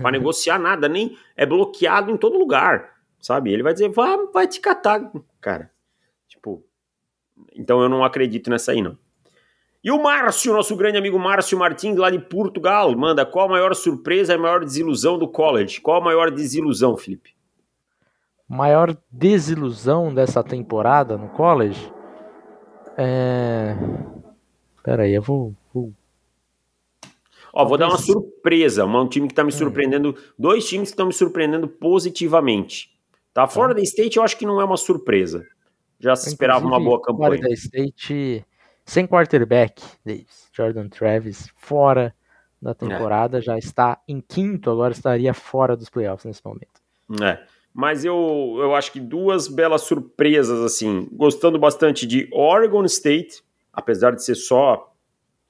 [0.00, 3.52] para negociar nada, nem é bloqueado em todo lugar, sabe?
[3.52, 5.70] Ele vai dizer, vai, vai te catar, cara.
[7.54, 8.96] Então eu não acredito nessa aí não.
[9.82, 13.74] E o Márcio, nosso grande amigo Márcio Martins, lá de Portugal, manda qual a maior
[13.74, 15.80] surpresa e a maior desilusão do college?
[15.80, 17.38] Qual a maior desilusão, Felipe?
[18.48, 21.92] maior desilusão dessa temporada no college
[22.96, 23.76] é.
[24.82, 25.54] Pera aí, eu vou.
[25.72, 25.92] vou...
[27.52, 29.56] Ó, vou dar uma surpresa, um time que tá me hum.
[29.56, 32.90] surpreendendo, dois times que estão me surpreendendo positivamente.
[33.32, 33.42] Tá?
[33.42, 33.46] tá.
[33.46, 35.46] Florida State eu acho que não é uma surpresa.
[35.98, 37.38] Já se esperava uma boa campanha.
[37.38, 38.44] Florida State
[38.84, 40.48] sem quarterback, Davis.
[40.52, 42.14] Jordan Travis fora
[42.60, 43.40] da temporada, é.
[43.40, 46.80] já está em quinto, agora estaria fora dos playoffs nesse momento.
[47.22, 47.38] É
[47.80, 54.16] mas eu, eu acho que duas belas surpresas, assim, gostando bastante de Oregon State, apesar
[54.16, 54.92] de ser só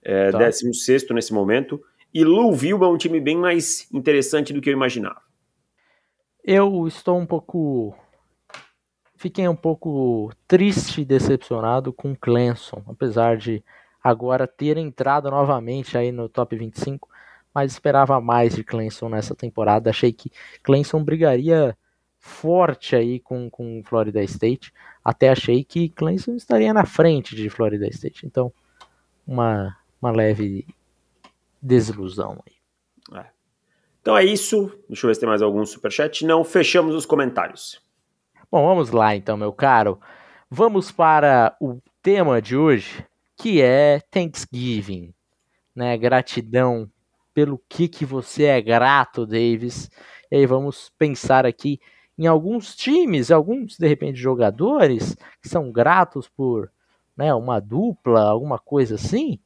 [0.03, 0.37] é, tá.
[0.37, 1.83] 16 nesse momento,
[2.13, 5.23] e Louisville é um time bem mais interessante do que eu imaginava.
[6.45, 7.97] Eu estou um pouco.
[9.19, 13.65] Fiquei um pouco triste e decepcionado com Clemson, apesar de
[14.03, 17.09] agora ter entrado novamente aí no top 25,
[17.53, 19.91] mas esperava mais de Clemson nessa temporada.
[19.91, 20.31] Achei que
[20.63, 21.77] Clemson brigaria
[22.21, 24.73] forte aí com, com Florida State.
[25.05, 28.25] Até achei que Clemson estaria na frente de Florida State.
[28.25, 28.53] Então,
[29.27, 30.65] uma, uma leve
[31.61, 33.19] desilusão aí.
[33.19, 33.27] É.
[34.01, 34.73] Então é isso.
[34.89, 36.25] Deixa eu ver se tem mais algum superchat.
[36.25, 37.88] Não, fechamos os comentários.
[38.51, 40.01] Bom, vamos lá então, meu caro.
[40.51, 43.05] Vamos para o tema de hoje,
[43.37, 45.13] que é Thanksgiving,
[45.77, 45.99] né?
[45.99, 46.91] Gratidão
[47.35, 49.91] pelo que que você é grato, Davis.
[50.31, 51.79] E aí vamos pensar aqui
[52.17, 56.73] em alguns times, alguns de repente jogadores que são gratos por
[57.15, 59.39] né, uma dupla, alguma coisa assim.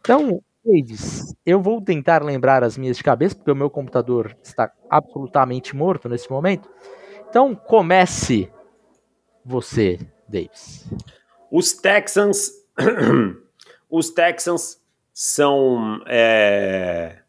[0.00, 4.72] Então, Davis, eu vou tentar lembrar as minhas de cabeça, porque o meu computador está
[4.90, 6.68] absolutamente morto nesse momento.
[7.30, 8.50] Então, comece
[9.44, 10.84] você, Davis.
[11.50, 12.50] Os Texans,
[13.88, 14.80] os Texans
[15.14, 17.20] são é,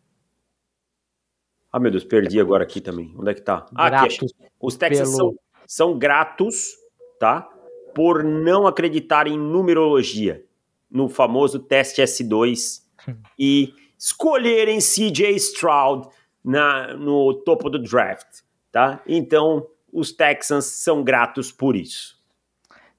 [1.71, 3.13] ah, meu Deus, perdi agora aqui também.
[3.17, 3.65] Onde é que tá?
[3.75, 4.25] Ah, aqui.
[4.59, 5.17] Os Texans pelo...
[5.17, 5.35] são,
[5.65, 6.71] são gratos,
[7.19, 7.47] tá?
[7.95, 10.43] Por não acreditar em numerologia,
[10.89, 12.81] no famoso teste S2
[13.39, 16.09] e escolherem CJ Stroud
[16.43, 19.01] na, no topo do draft, tá?
[19.07, 22.19] Então, os Texans são gratos por isso.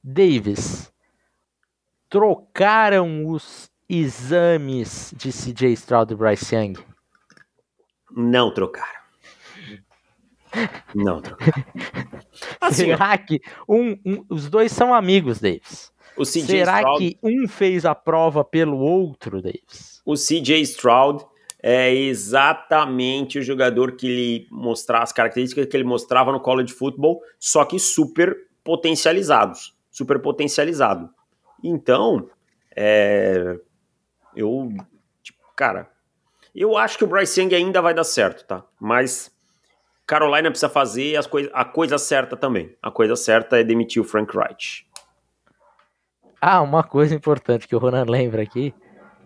[0.02, 0.92] Davis,
[2.08, 6.74] trocaram os exames de CJ Stroud e Bryce Young?
[8.10, 9.02] Não trocaram.
[10.94, 11.64] Não trocaram.
[12.60, 15.92] Assim, Será que um, um, os dois são amigos, Davis?
[16.24, 20.02] Será Stroud, que um fez a prova pelo outro, Davis?
[20.04, 21.24] O CJ Stroud
[21.62, 27.20] é exatamente o jogador que ele mostrar as características que ele mostrava no college football,
[27.38, 31.08] só que super potencializados, super potencializado.
[31.62, 32.28] Então,
[32.74, 33.56] é,
[34.34, 34.72] eu,
[35.22, 35.88] tipo, cara,
[36.52, 38.64] eu acho que o Bryce Young ainda vai dar certo, tá?
[38.80, 39.30] Mas,
[40.04, 42.76] Carolina precisa fazer as coi a coisa certa também.
[42.82, 44.86] A coisa certa é demitir o Frank Wright.
[46.40, 48.74] Ah, uma coisa importante que o Ronan lembra aqui.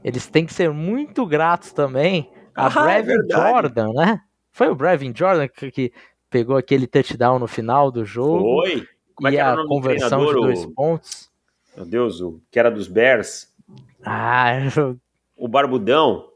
[0.04, 4.20] Eles têm que ser muito gratos também a ah, Brevin é Jordan, né?
[4.50, 5.92] Foi o Brevin Jordan que, que,
[6.30, 8.62] pegou aquele touchdown no final do jogo.
[8.62, 8.88] Foi.
[9.14, 10.70] Como é que era a conversão de dois o...
[10.72, 11.30] pontos.
[11.76, 13.54] Meu Deus, o que era dos Bears.
[14.02, 14.98] Ah, eu...
[15.36, 16.30] o Barbudão.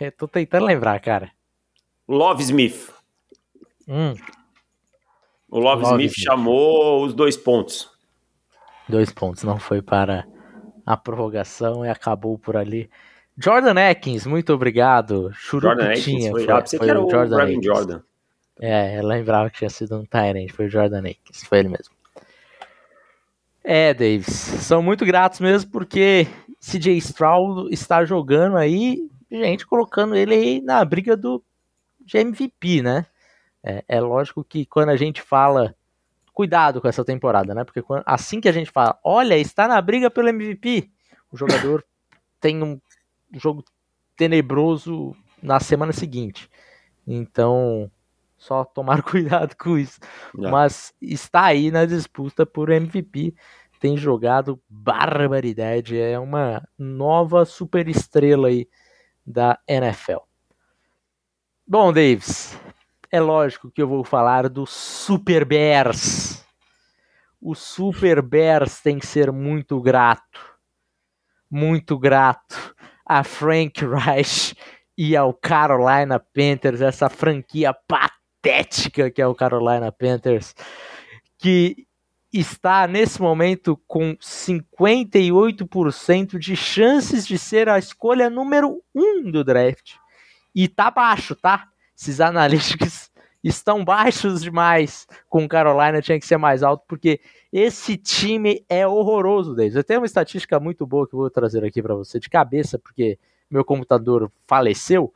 [0.00, 1.30] Eu tô tentando lembrar, cara.
[2.08, 2.90] Love Smith.
[3.86, 4.14] Hum.
[5.50, 7.90] O Love, Love Smith, Smith chamou os dois pontos.
[8.88, 10.26] Dois pontos, não foi para
[10.86, 12.88] a prorrogação e acabou por ali.
[13.36, 15.30] Jordan Atkins, muito obrigado.
[15.50, 17.64] Jordan Atkins foi, foi, foi, foi o Jordan Atkins.
[17.66, 18.00] Jordan.
[18.58, 21.94] É, eu lembrava que tinha sido um Tyrant, foi o Jordan Atkins, foi ele mesmo.
[23.62, 26.26] É, Davis, são muito gratos mesmo porque
[26.60, 31.42] CJ Stroud está jogando aí, gente colocando ele aí na briga do
[32.00, 33.04] de MVP, né?
[33.62, 35.74] É, é, lógico que quando a gente fala,
[36.36, 37.64] cuidado com essa temporada, né?
[37.64, 40.90] Porque quando, assim que a gente fala, olha, está na briga pelo MVP,
[41.32, 41.82] o jogador
[42.38, 42.78] tem um
[43.32, 43.64] jogo
[44.14, 46.50] tenebroso na semana seguinte.
[47.06, 47.90] Então,
[48.36, 49.98] só tomar cuidado com isso.
[50.38, 50.50] É.
[50.50, 53.34] Mas está aí na disputa por MVP.
[53.80, 55.98] Tem jogado barbaridade.
[55.98, 58.68] É uma nova super estrela aí
[59.26, 60.18] da NFL.
[61.66, 62.58] Bom, Davis,
[63.10, 66.44] é lógico que eu vou falar do Super Bears.
[67.40, 70.56] O Super Bears tem que ser muito grato.
[71.50, 74.56] Muito grato a Frank Reich
[74.98, 80.54] e ao Carolina Panthers, essa franquia patética que é o Carolina Panthers,
[81.38, 81.86] que
[82.32, 89.44] está nesse momento com 58% de chances de ser a escolha número 1 um do
[89.44, 89.94] draft.
[90.54, 91.68] E tá baixo, tá?
[91.96, 93.10] Esses analíticos
[93.42, 95.06] estão baixos demais.
[95.28, 97.20] Com Carolina tinha que ser mais alto, porque
[97.52, 99.74] esse time é horroroso deles.
[99.74, 102.78] Eu tenho uma estatística muito boa que eu vou trazer aqui para você de cabeça,
[102.78, 103.18] porque
[103.50, 105.12] meu computador faleceu.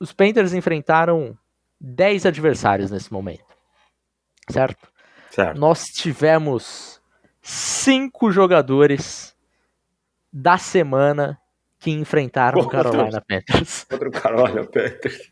[0.00, 1.36] Os Panthers enfrentaram
[1.80, 3.44] 10 adversários nesse momento.
[4.50, 4.88] Certo?
[5.30, 5.58] certo.
[5.58, 7.00] Nós tivemos
[7.40, 9.34] cinco jogadores
[10.32, 11.38] da semana
[11.84, 13.84] que enfrentaram o Carolina Panthers.
[13.90, 15.30] Contra o Carolina Panthers.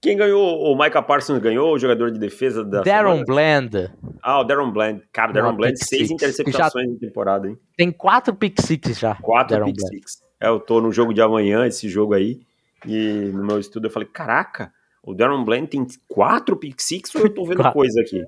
[0.00, 0.62] Quem ganhou?
[0.62, 2.82] O Micah Parsons ganhou, o jogador de defesa da.
[2.82, 3.90] Darren Bland.
[4.22, 5.02] Ah, o Darren Bland.
[5.12, 6.10] Cara, Darren Bland, seis six.
[6.12, 6.92] interceptações já...
[6.92, 7.58] na temporada, hein?
[7.76, 9.16] Tem quatro pick six já.
[9.16, 9.96] Quatro pick Bland.
[9.96, 10.22] six.
[10.40, 12.40] É, eu tô no jogo de amanhã, esse jogo aí.
[12.86, 17.22] E no meu estudo eu falei: caraca, o Darren Bland tem quatro pick six ou
[17.22, 18.24] eu tô vendo coisa aqui?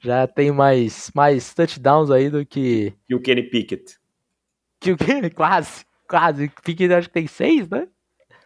[0.00, 2.94] Já tem mais, mais touchdowns aí do que.
[3.06, 4.02] Que o Kenny Pickett.
[4.92, 6.50] O Kenny, quase, quase.
[6.62, 7.88] Pickett acho que tem seis, né?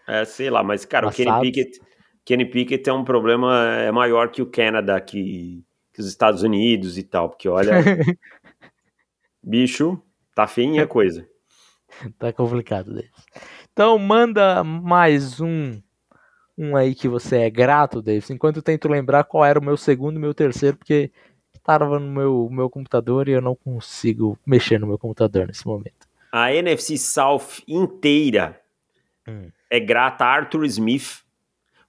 [0.06, 1.22] É, sei lá, mas, cara, Passado.
[1.22, 1.80] o Kenny Pickett,
[2.24, 6.96] Kenny Pickett é um problema é maior que o Canadá, que, que os Estados Unidos
[6.98, 7.72] e tal, porque olha,
[9.42, 10.00] bicho,
[10.34, 11.28] tá feinha a coisa.
[12.18, 13.10] tá complicado deles.
[13.72, 15.80] Então manda mais um
[16.58, 19.76] um aí que você é grato, Davis, enquanto eu tento lembrar qual era o meu
[19.76, 21.12] segundo e meu terceiro, porque
[21.54, 25.97] estava no meu, meu computador e eu não consigo mexer no meu computador nesse momento.
[26.32, 28.60] A NFC South inteira
[29.26, 31.22] hum é grata a Arthur Smith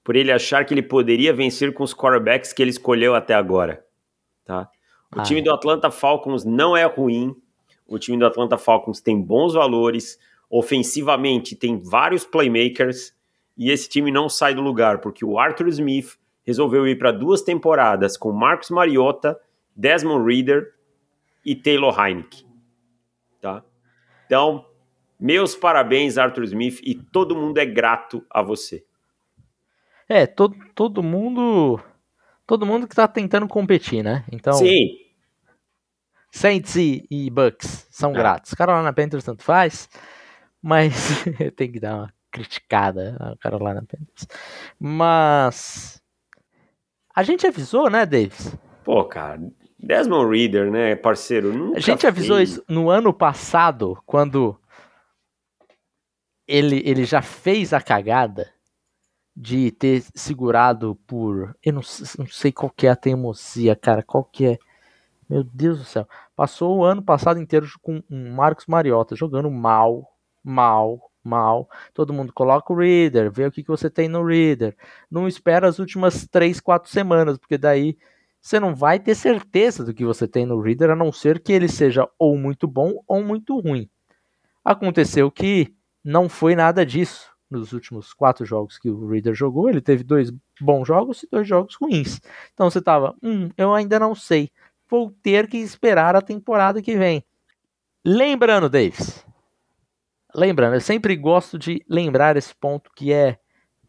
[0.03, 3.85] por ele achar que ele poderia vencer com os quarterbacks que ele escolheu até agora.
[4.43, 4.69] Tá?
[5.15, 7.35] O ah, time do Atlanta Falcons não é ruim.
[7.87, 10.19] O time do Atlanta Falcons tem bons valores.
[10.49, 13.13] Ofensivamente, tem vários playmakers.
[13.57, 17.41] E esse time não sai do lugar, porque o Arthur Smith resolveu ir para duas
[17.41, 19.39] temporadas com Marcus Mariota,
[19.75, 20.73] Desmond Reader
[21.45, 22.45] e Taylor Heineke.
[23.39, 23.63] Tá?
[24.29, 24.63] Então,
[25.19, 28.85] meus parabéns, Arthur Smith, e todo mundo é grato a você.
[30.07, 31.81] É, todo, todo mundo.
[32.45, 34.23] Todo mundo que tá tentando competir, né?
[34.31, 34.53] Então.
[34.53, 34.99] Sim.
[36.31, 38.13] Saints e, e Bucks são é.
[38.13, 38.53] gratos.
[38.53, 39.89] Carolina Panthers tanto faz,
[40.61, 41.23] mas
[41.57, 44.27] tem que dar uma criticada a Carolina Panthers.
[44.79, 45.99] Mas.
[47.15, 48.55] A gente avisou, né, Davis?
[48.83, 49.41] Pô, cara,
[49.81, 51.73] Desmond Reader, né, parceiro?
[51.75, 52.51] a gente avisou fez.
[52.51, 54.59] isso no ano passado, quando
[56.47, 58.51] ele, ele já fez a cagada
[59.35, 61.55] de ter segurado por.
[61.63, 61.81] Eu não,
[62.17, 64.03] não sei qual que é a teimosia, cara.
[64.03, 64.57] Qual que é.
[65.29, 66.07] Meu Deus do céu.
[66.35, 70.11] Passou o ano passado inteiro com um Marcos Mariota jogando mal,
[70.43, 71.69] mal, mal.
[71.93, 74.75] Todo mundo coloca o Reader, vê o que, que você tem no Reader.
[75.09, 77.95] Não espera as últimas 3, 4 semanas, porque daí
[78.41, 81.51] você não vai ter certeza do que você tem no Reader, a não ser que
[81.51, 83.89] ele seja ou muito bom ou muito ruim.
[84.63, 85.73] Aconteceu que
[86.03, 87.29] não foi nada disso.
[87.49, 91.47] nos últimos quatro jogos que o Reader jogou, ele teve dois bons jogos e dois
[91.47, 92.21] jogos ruins.
[92.53, 94.51] Então você tava, hum, eu ainda não sei.
[94.87, 97.23] Vou ter que esperar a temporada que vem.
[98.05, 99.25] Lembrando, Davis.
[100.33, 103.39] Lembrando, eu sempre gosto de lembrar esse ponto que é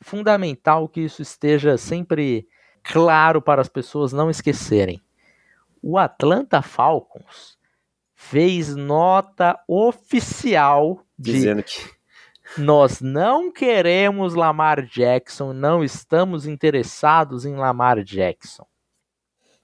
[0.00, 2.48] fundamental que isso esteja sempre
[2.82, 5.00] claro para as pessoas não esquecerem.
[5.82, 7.58] O Atlanta Falcons
[8.14, 12.00] fez nota oficial dizendo que
[12.58, 18.66] nós não queremos Lamar Jackson, não estamos interessados em Lamar Jackson.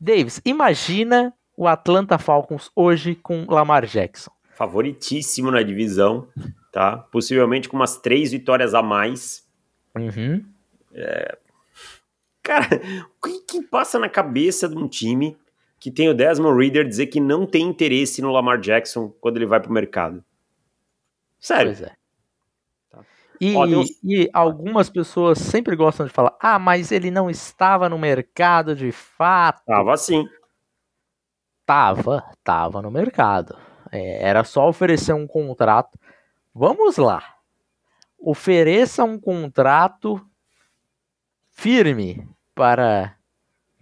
[0.00, 4.31] Davis, imagina o Atlanta Falcons hoje com Lamar Jackson.
[4.55, 6.29] Favoritíssimo na divisão,
[6.72, 6.98] tá?
[7.11, 9.44] Possivelmente com umas três vitórias a mais.
[9.94, 10.44] Uhum.
[10.92, 11.38] É...
[12.46, 12.68] Cara,
[13.18, 15.37] o que, que passa na cabeça de um time
[15.80, 19.46] que tem o Desmond Reader dizer que não tem interesse no Lamar Jackson quando ele
[19.46, 20.24] vai pro mercado?
[21.40, 21.72] Sério.
[21.72, 21.96] Pois é.
[23.40, 23.66] E, Ó,
[24.04, 28.92] e, algumas pessoas sempre gostam de falar: ah, mas ele não estava no mercado de
[28.92, 29.64] fato.
[29.66, 30.24] Tava sim.
[31.66, 33.59] Tava, tava no mercado.
[33.90, 35.98] É, era só oferecer um contrato.
[36.54, 37.22] Vamos lá.
[38.20, 40.24] Ofereça um contrato
[41.50, 42.26] firme
[42.57, 43.14] para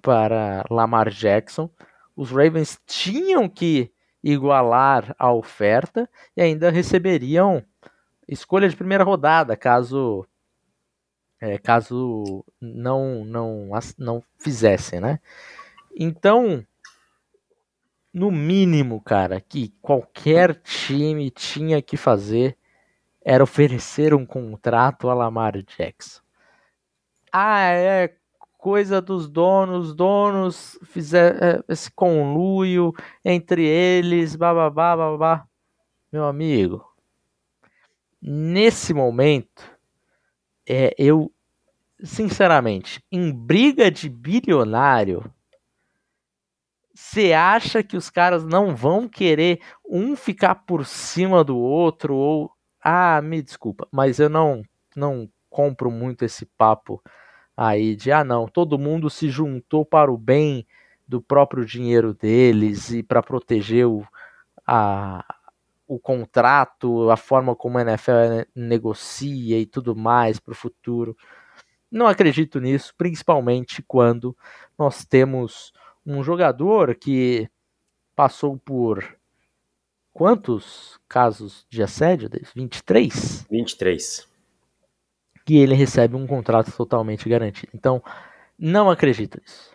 [0.02, 1.70] para Lamar Jackson.
[2.14, 3.90] Os Ravens tinham que
[4.22, 7.64] igualar a oferta e ainda receberiam
[8.28, 10.26] escolha de primeira rodada, caso
[11.40, 15.18] é, caso não não não fizessem, né?
[15.96, 16.66] Então,
[18.12, 22.58] no mínimo, cara, que qualquer time tinha que fazer
[23.24, 26.20] era oferecer um contrato a Lamar Jackson.
[27.32, 28.16] Ah, é
[28.64, 35.46] coisa dos donos, donos fizer é, esse conluio entre eles, bababá, babá.
[36.10, 36.82] Meu amigo,
[38.22, 39.70] nesse momento,
[40.66, 41.30] é, eu,
[42.02, 45.30] sinceramente, em briga de bilionário,
[46.94, 52.50] você acha que os caras não vão querer um ficar por cima do outro ou
[52.82, 54.62] ah, me desculpa, mas eu não
[54.96, 57.02] não compro muito esse papo
[57.56, 60.66] aí de ah não, todo mundo se juntou para o bem
[61.06, 64.06] do próprio dinheiro deles e para proteger o,
[64.66, 65.24] a,
[65.86, 71.16] o contrato, a forma como a NFL negocia e tudo mais para o futuro.
[71.90, 74.36] Não acredito nisso, principalmente quando
[74.78, 75.72] nós temos
[76.04, 77.48] um jogador que
[78.16, 79.16] passou por
[80.12, 82.28] quantos casos de assédio?
[82.54, 83.46] 23?
[83.50, 84.33] 23.
[85.44, 87.72] Que ele recebe um contrato totalmente garantido.
[87.74, 88.02] Então,
[88.58, 89.70] não acredito nisso.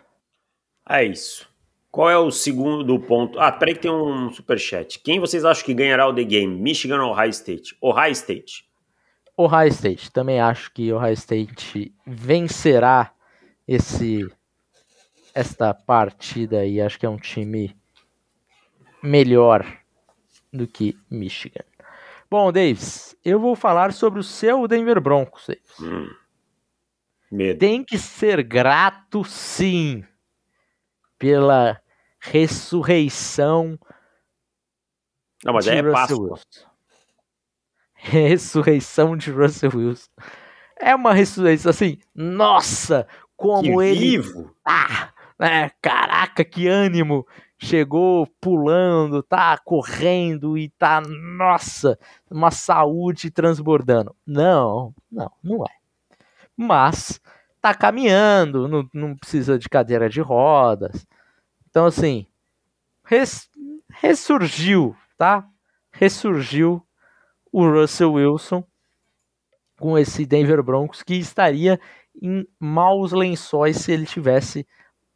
[0.88, 1.48] É isso.
[1.90, 3.38] Qual é o segundo ponto?
[3.38, 5.00] Ah, peraí que tem um superchat.
[5.00, 6.60] Quem vocês acham que ganhará o The Game?
[6.60, 7.76] Michigan ou Ohio State?
[7.80, 8.64] Ohio State.
[9.36, 10.10] Ohio State.
[10.12, 13.12] Também acho que Ohio State vencerá
[13.66, 14.28] esse
[15.34, 16.80] esta partida aí.
[16.80, 17.76] Acho que é um time
[19.02, 19.66] melhor
[20.52, 21.64] do que Michigan.
[22.30, 25.48] Bom, Davis, eu vou falar sobre o seu Denver Broncos.
[25.80, 26.08] Hum,
[27.58, 30.04] Tem que ser grato, sim
[31.18, 31.78] pela
[32.18, 33.78] ressurreição
[35.44, 36.70] Não, mas de é Russell Wilson.
[37.94, 40.08] Ressurreição de Russell Wilson.
[40.78, 44.54] É uma ressurreição assim, nossa, como que ele vivo.
[44.64, 45.70] tá, né?
[45.82, 47.26] Caraca, que ânimo!
[47.62, 51.98] Chegou pulando, tá correndo e tá, nossa,
[52.30, 54.16] uma saúde transbordando.
[54.26, 55.70] Não, não, não é.
[56.56, 57.20] Mas
[57.60, 61.06] tá caminhando, não, não precisa de cadeira de rodas.
[61.68, 62.26] Então, assim,
[63.04, 63.50] res,
[63.90, 65.46] ressurgiu, tá?
[65.92, 66.82] Ressurgiu
[67.52, 68.64] o Russell Wilson
[69.78, 71.78] com esse Denver Broncos que estaria
[72.22, 74.66] em maus lençóis se ele tivesse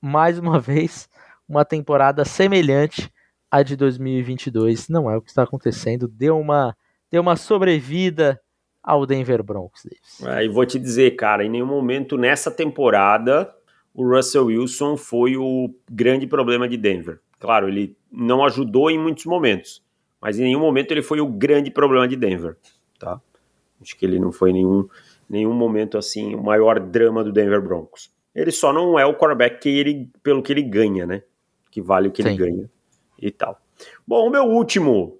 [0.00, 1.08] mais uma vez
[1.48, 3.10] uma temporada semelhante
[3.50, 4.88] à de 2022.
[4.88, 6.08] Não é o que está acontecendo.
[6.08, 6.76] Deu uma,
[7.10, 8.40] deu uma sobrevida
[8.82, 9.86] ao Denver Broncos.
[10.22, 13.52] É, e vou te dizer, cara, em nenhum momento nessa temporada
[13.94, 17.20] o Russell Wilson foi o grande problema de Denver.
[17.38, 19.82] Claro, ele não ajudou em muitos momentos,
[20.20, 22.56] mas em nenhum momento ele foi o grande problema de Denver,
[22.98, 23.20] tá?
[23.80, 24.88] Acho que ele não foi nenhum
[25.28, 28.12] nenhum momento assim o maior drama do Denver Broncos.
[28.34, 31.22] Ele só não é o quarterback que ele, pelo que ele ganha, né?
[31.74, 32.28] Que vale o que Sim.
[32.28, 32.70] ele ganha
[33.20, 33.60] e tal.
[34.06, 35.18] Bom, o meu último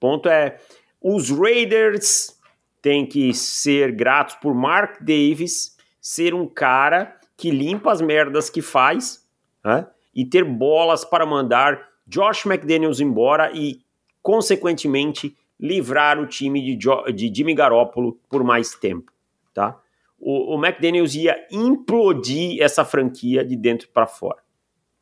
[0.00, 0.58] ponto é
[1.00, 2.36] os Raiders
[2.82, 8.60] tem que ser gratos por Mark Davis ser um cara que limpa as merdas que
[8.60, 9.24] faz
[9.64, 9.86] né?
[10.12, 13.80] e ter bolas para mandar Josh McDaniels embora e,
[14.20, 19.12] consequentemente, livrar o time de, jo de Jimmy Garoppolo por mais tempo.
[19.54, 19.80] tá?
[20.18, 24.42] O, o McDaniels ia implodir essa franquia de dentro para fora,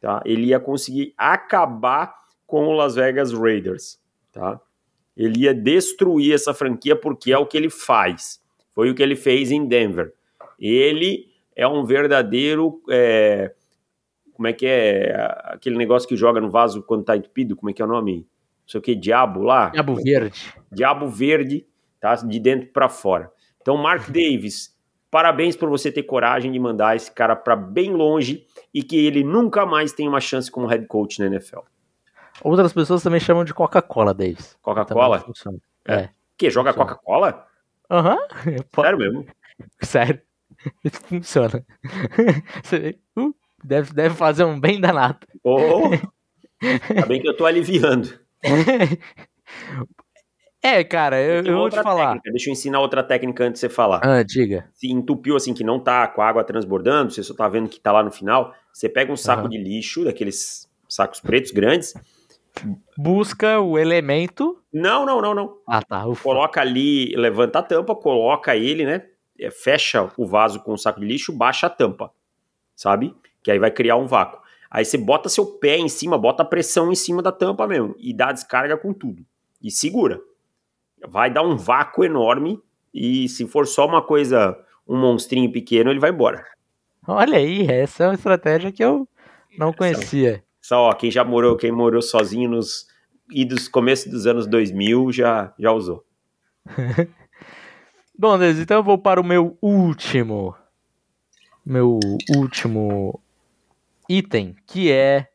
[0.02, 0.20] tá?
[0.26, 2.12] Ele ia conseguir acabar
[2.44, 3.98] com o Las Vegas Raiders,
[4.32, 4.60] tá?
[5.16, 8.42] Ele ia destruir essa franquia porque é o que ele faz.
[8.74, 10.12] Foi o que ele fez em Denver.
[10.58, 12.82] Ele é um verdadeiro.
[12.90, 13.52] É,
[14.32, 15.14] como é que é?
[15.44, 18.26] Aquele negócio que joga no vaso quando tá entupido, como é que é o nome?
[18.62, 19.68] Não sei o que, diabo lá?
[19.68, 20.54] Diabo verde.
[20.70, 21.66] Diabo verde,
[22.00, 22.14] tá?
[22.16, 23.30] De dentro para fora.
[23.60, 24.71] Então, Mark Davis,
[25.12, 29.22] parabéns por você ter coragem de mandar esse cara para bem longe e que ele
[29.22, 31.60] nunca mais tenha uma chance como head coach na NFL.
[32.42, 34.58] Outras pessoas também chamam de Coca-Cola, Davis.
[34.62, 35.22] Coca-Cola?
[35.86, 35.94] É.
[35.94, 36.10] é.
[36.36, 36.48] Que?
[36.48, 37.46] Joga Coca-Cola?
[37.90, 38.16] Aham.
[38.16, 38.56] Uhum.
[38.82, 39.26] Sério mesmo?
[39.82, 40.20] Sério.
[40.82, 41.64] Isso funciona.
[43.14, 45.26] Uh, deve, deve fazer um bem danado.
[45.44, 45.90] Oh,
[46.94, 48.18] tá bem que eu tô aliviando.
[50.62, 52.06] É, cara, eu, eu vou te falar.
[52.06, 52.30] Técnica.
[52.30, 54.00] Deixa eu ensinar outra técnica antes de você falar.
[54.04, 54.68] Ah, diga.
[54.74, 57.80] Se entupiu assim que não tá com a água transbordando, você só tá vendo que
[57.80, 59.48] tá lá no final, você pega um saco uhum.
[59.48, 61.94] de lixo, daqueles sacos pretos grandes,
[62.96, 64.58] busca o elemento.
[64.72, 65.56] Não, não, não, não.
[65.66, 66.06] Ah, tá.
[66.06, 66.22] Ufa.
[66.22, 69.06] Coloca ali, levanta a tampa, coloca ele, né?
[69.38, 72.12] É, fecha o vaso com o saco de lixo, baixa a tampa,
[72.76, 73.14] sabe?
[73.42, 74.40] Que aí vai criar um vácuo.
[74.70, 77.94] Aí você bota seu pé em cima, bota a pressão em cima da tampa mesmo
[77.98, 79.24] e dá descarga com tudo.
[79.60, 80.20] E segura.
[81.08, 82.60] Vai dar um vácuo enorme
[82.92, 86.44] e se for só uma coisa, um monstrinho pequeno, ele vai embora.
[87.06, 89.08] Olha aí, essa é uma estratégia que eu
[89.58, 90.42] não conhecia.
[90.60, 92.86] Só, ó, quem já morou, quem morou sozinho nos
[93.30, 96.04] e dos começo dos anos 2000 já já usou.
[98.16, 100.54] Bom, Deus, então eu vou para o meu último
[101.64, 101.98] meu
[102.36, 103.20] último
[104.08, 105.28] item, que é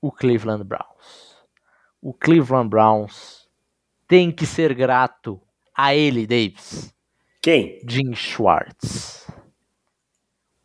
[0.00, 1.36] o Cleveland Browns.
[2.00, 3.45] O Cleveland Browns
[4.06, 5.40] tem que ser grato
[5.74, 6.94] a ele, Davis.
[7.42, 7.80] Quem?
[7.86, 9.26] Jim Schwartz.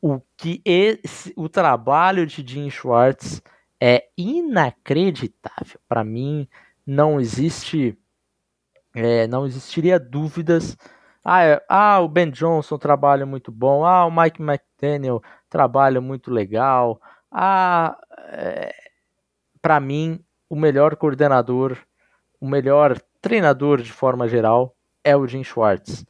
[0.02, 3.42] O que esse, o trabalho de Jim Schwartz
[3.80, 5.80] é inacreditável.
[5.88, 6.48] Para mim,
[6.86, 7.98] não existe,
[8.96, 10.76] é, não existiria dúvidas.
[11.24, 13.86] Ah, é, ah, o Ben Johnson trabalha muito bom.
[13.86, 17.00] Ah, o Mike McDaniel trabalha muito legal.
[17.32, 17.98] Ah,
[18.30, 18.74] é,
[19.62, 21.78] para mim, o melhor coordenador,
[22.40, 26.06] o melhor treinador de forma geral é o Jim Schwartz.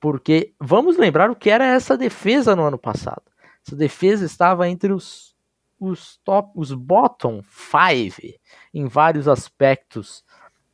[0.00, 3.22] Porque vamos lembrar o que era essa defesa no ano passado.
[3.66, 5.36] Essa defesa estava entre os
[5.78, 8.40] os top, os bottom five
[8.72, 10.24] em vários aspectos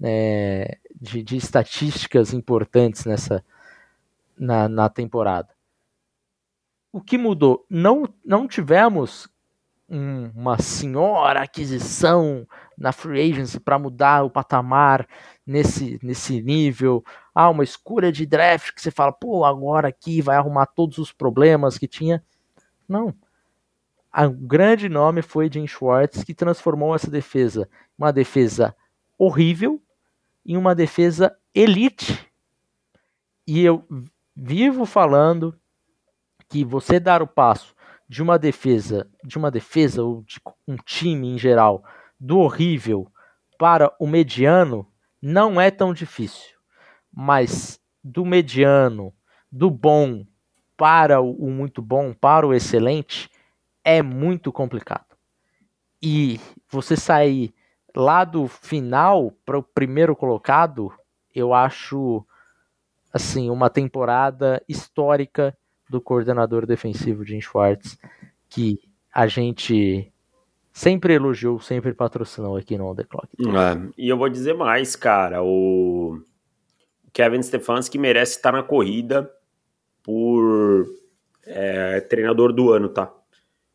[0.02, 3.44] é, de, de, estatísticas importantes nessa
[4.38, 5.48] na, na, temporada.
[6.92, 7.64] O que mudou?
[7.68, 9.28] Não, não tivemos
[9.88, 15.06] um, uma senhora aquisição na free agency para mudar o patamar
[15.46, 17.04] nesse, nesse nível.
[17.34, 21.12] Ah, uma escolha de draft que você fala, pô, agora aqui vai arrumar todos os
[21.12, 22.22] problemas que tinha.
[22.88, 23.14] Não
[24.20, 28.76] o grande nome foi Jim Schwartz, que transformou essa defesa uma defesa
[29.16, 29.80] horrível
[30.44, 32.30] em uma defesa elite.
[33.46, 33.86] E eu
[34.36, 35.58] vivo falando
[36.48, 37.74] que você dar o passo
[38.06, 40.38] de uma defesa, de uma defesa ou de
[40.68, 41.82] um time em geral,
[42.20, 43.10] do horrível
[43.58, 44.86] para o mediano
[45.22, 46.56] não é tão difícil.
[47.14, 49.14] Mas do mediano,
[49.50, 50.26] do bom
[50.76, 53.30] para o muito bom, para o excelente,
[53.84, 55.16] é muito complicado.
[56.02, 57.54] E você sair
[57.94, 60.92] lá do final para o primeiro colocado,
[61.32, 62.26] eu acho
[63.12, 65.56] assim uma temporada histórica
[65.88, 67.98] do coordenador defensivo Jim Schwartz,
[68.48, 68.80] que
[69.12, 70.11] a gente
[70.72, 73.28] sempre elogiou, sempre patrocinou aqui no On The Clock.
[73.40, 76.20] É, e eu vou dizer mais, cara, o
[77.12, 79.30] Kevin Stefanski merece estar na corrida
[80.02, 80.86] por
[81.44, 83.12] é, treinador do ano, tá?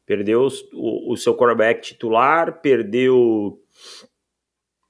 [0.05, 3.61] Perdeu o, o seu quarterback titular, perdeu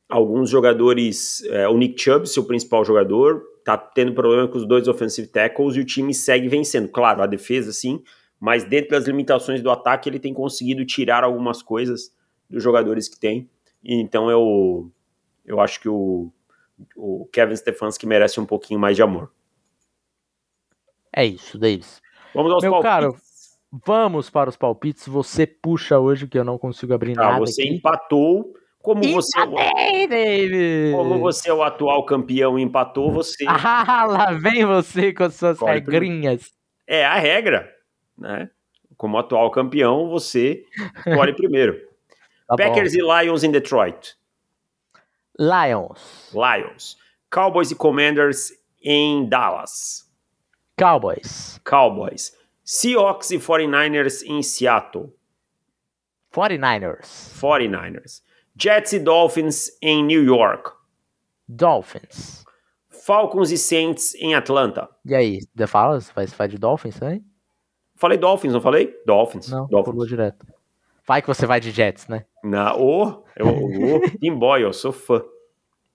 [0.07, 4.87] alguns jogadores, é, o Nick Chubb, seu principal jogador, tá tendo problema com os dois
[4.87, 6.87] offensive tackles e o time segue vencendo.
[6.87, 8.01] Claro, a defesa sim,
[8.39, 12.15] mas dentro das limitações do ataque ele tem conseguido tirar algumas coisas
[12.49, 13.49] dos jogadores que tem.
[13.83, 14.91] então eu,
[15.45, 16.31] eu acho que o,
[16.95, 19.31] o Kevin Stefanski merece um pouquinho mais de amor.
[21.13, 22.01] É isso, Davis.
[22.33, 22.91] Vamos aos Meu palpites.
[22.91, 23.17] caro,
[23.85, 25.07] Vamos para os palpites.
[25.07, 27.39] Você puxa hoje que eu não consigo abrir tá, nada.
[27.39, 27.73] Você aqui.
[27.75, 28.53] empatou.
[28.79, 30.93] Como você, é David.
[30.95, 33.43] como você é o atual campeão e empatou, você.
[33.47, 36.53] Ah, lá vem você com as suas Corre regrinhas.
[36.87, 37.69] É a regra,
[38.17, 38.49] né?
[38.95, 40.63] Como atual campeão, você
[41.05, 41.79] escolhe primeiro.
[42.47, 42.99] Tá Packers bom.
[42.99, 44.15] e Lions em Detroit.
[45.37, 46.31] Lions.
[46.33, 46.97] Lions.
[47.29, 48.51] Cowboys e Commanders
[48.81, 50.09] em Dallas.
[50.79, 51.59] Cowboys.
[51.63, 52.35] Cowboys.
[52.63, 55.13] Seahawks e 49ers em Seattle.
[56.33, 57.33] 49ers.
[57.39, 58.21] 49ers.
[58.59, 60.71] Jets e Dolphins em New York.
[61.47, 62.43] Dolphins.
[62.89, 64.89] Falcons e Saints em Atlanta.
[65.05, 67.23] E aí, The Fala, vai, vai de Dolphins também?
[67.97, 68.95] Falei Dolphins, não falei?
[69.05, 69.49] Dolphins.
[69.49, 69.91] Não, Dolphins.
[69.93, 70.45] pulou direto.
[71.05, 72.25] Vai que você vai de Jets, né?
[72.43, 75.23] Na, oh, eu, oh, Tim Boy, eu sou fã.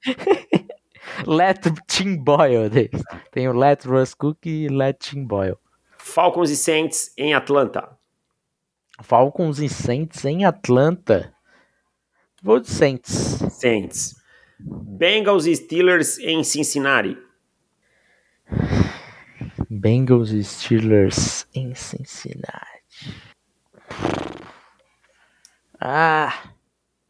[1.26, 3.02] Let Tim Boyle deles.
[3.30, 5.58] Tem o Let Russ Cook e Let Tim Boyle.
[5.98, 7.96] Falcons e Saints em Atlanta.
[9.02, 11.32] Falcons e Saints em Atlanta.
[12.42, 13.38] Vou de Saints.
[13.50, 14.16] Saints.
[14.58, 17.16] Bengals e Steelers em Cincinnati.
[19.74, 23.24] Bengals e Steelers em Cincinnati.
[25.80, 26.52] Ah,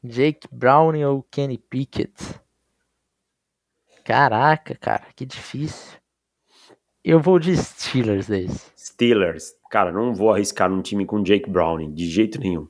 [0.04, 2.14] Jake Browning ou Kenny Pickett?
[4.04, 5.98] Caraca, cara, que difícil.
[7.02, 8.70] Eu vou de Steelers desse.
[8.78, 9.56] Steelers.
[9.68, 12.68] Cara, não vou arriscar num time com Jake Browning, de jeito nenhum.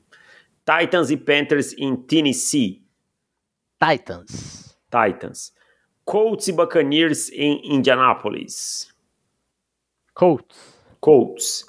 [0.65, 2.83] Titans e Panthers em Tennessee.
[3.79, 4.75] Titans.
[4.89, 5.53] Titans.
[6.03, 8.92] Colts e Buccaneers em Indianapolis.
[10.13, 10.77] Colts.
[10.99, 11.65] Colts.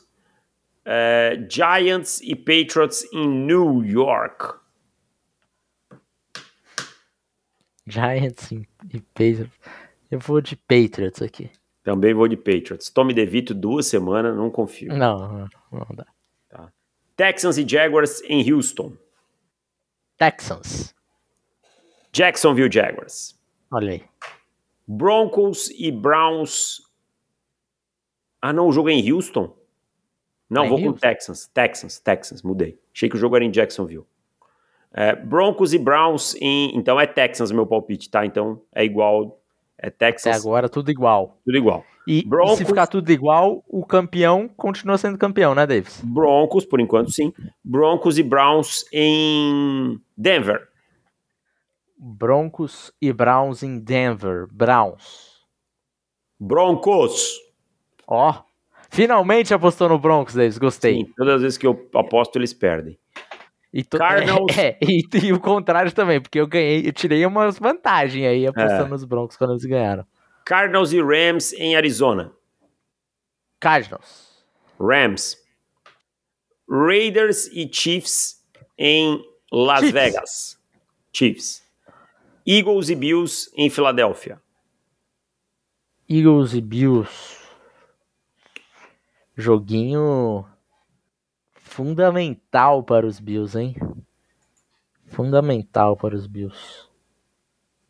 [0.85, 4.55] É, Giants e Patriots em New York.
[7.87, 8.67] Giants e
[9.15, 9.59] Patriots.
[10.11, 11.51] Eu vou de Patriots aqui.
[11.83, 12.89] Também vou de Patriots.
[12.89, 14.95] Tommy DeVito, duas semanas, não confio.
[14.95, 16.07] Não, não dá.
[16.49, 16.73] Tá.
[17.17, 18.97] Texans e Jaguars em Houston.
[20.17, 20.95] Texans.
[22.13, 23.39] Jacksonville Jaguars.
[23.71, 24.05] Olha aí.
[24.87, 26.81] Broncos e Browns.
[28.47, 29.57] Ah, não, o jogo é em Houston?
[30.51, 31.01] Não, É vou com Houston.
[31.01, 31.47] Texans.
[31.49, 32.79] Texans, Texans, mudei.
[32.95, 34.05] Achei que o jogo era em Jacksonville.
[34.93, 36.77] É, Broncos e Browns em.
[36.77, 38.27] Então é Texans meu palpite, tá?
[38.27, 39.41] Então é igual.
[39.79, 41.39] É Até Texas, agora tudo igual.
[41.45, 41.85] tudo igual.
[42.07, 46.01] E, e Broncos- se ficar tudo igual, o campeão continua sendo campeão, né, Davis?
[46.05, 47.33] Broncos, por enquanto sim.
[47.65, 50.69] Broncos e Browns em Denver.
[51.99, 54.47] Broncos e Browns em Denver.
[54.53, 55.41] Browns.
[56.39, 57.41] Broncos.
[58.07, 58.43] Ó.
[58.91, 60.59] Finalmente apostou no Broncos, Davis.
[60.59, 60.95] Gostei.
[60.97, 62.99] Sim, todas as vezes que eu aposto, eles perdem.
[63.73, 64.47] E to- Cardinals.
[64.57, 68.85] É, e, e o contrário também, porque eu ganhei, eu tirei umas vantagens aí apostando
[68.85, 68.89] É.
[68.89, 70.07] nos Broncos quando eles ganharam.
[70.45, 72.33] Cardinals e Rams em Arizona.
[73.59, 74.45] Cardinals.
[74.79, 75.37] Rams.
[76.71, 78.43] Raiders e Chiefs
[78.79, 79.93] em Las Chiefs.
[79.93, 80.59] Vegas.
[81.13, 81.65] Chiefs.
[82.47, 84.41] Eagles e Bills em Filadélfia.
[86.09, 87.39] Eagles e Bills.
[89.37, 90.47] Joguinho
[91.55, 93.75] fundamental para os Bills, hein?
[95.07, 96.89] Fundamental para os Bills.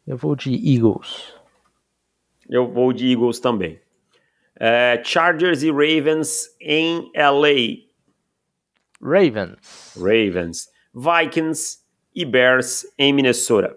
[0.06, 1.34] Eu vou de Eagles.
[2.48, 3.80] Eu vou de Eagles também.
[4.56, 7.84] É, Chargers e Ravens em LA.
[9.02, 9.94] Ravens.
[9.96, 10.68] Ravens.
[10.94, 11.78] Vikings
[12.14, 13.76] e Bears em Minnesota.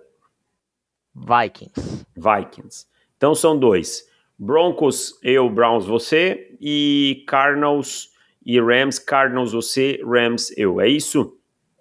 [1.13, 2.05] Vikings.
[2.15, 2.85] Vikings.
[3.17, 4.07] Então são dois.
[4.37, 6.55] Broncos, eu, Browns, você.
[6.59, 8.11] E Cardinals
[8.45, 10.79] e Rams, Cardinals, você, Rams, eu.
[10.79, 11.37] É isso?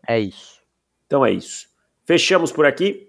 [0.06, 0.60] É isso.
[1.06, 1.68] Então é isso.
[2.04, 3.06] Fechamos por aqui.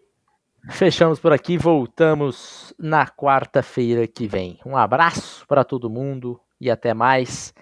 [0.70, 4.60] Fechamos por aqui, voltamos na quarta-feira que vem.
[4.66, 7.54] Um abraço para todo mundo e até mais.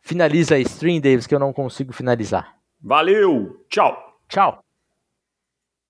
[0.00, 2.56] Finaliza a stream, Davis, que eu não consigo finalizar.
[2.80, 3.64] Valeu!
[3.68, 4.18] Tchau!
[4.28, 4.65] Tchau!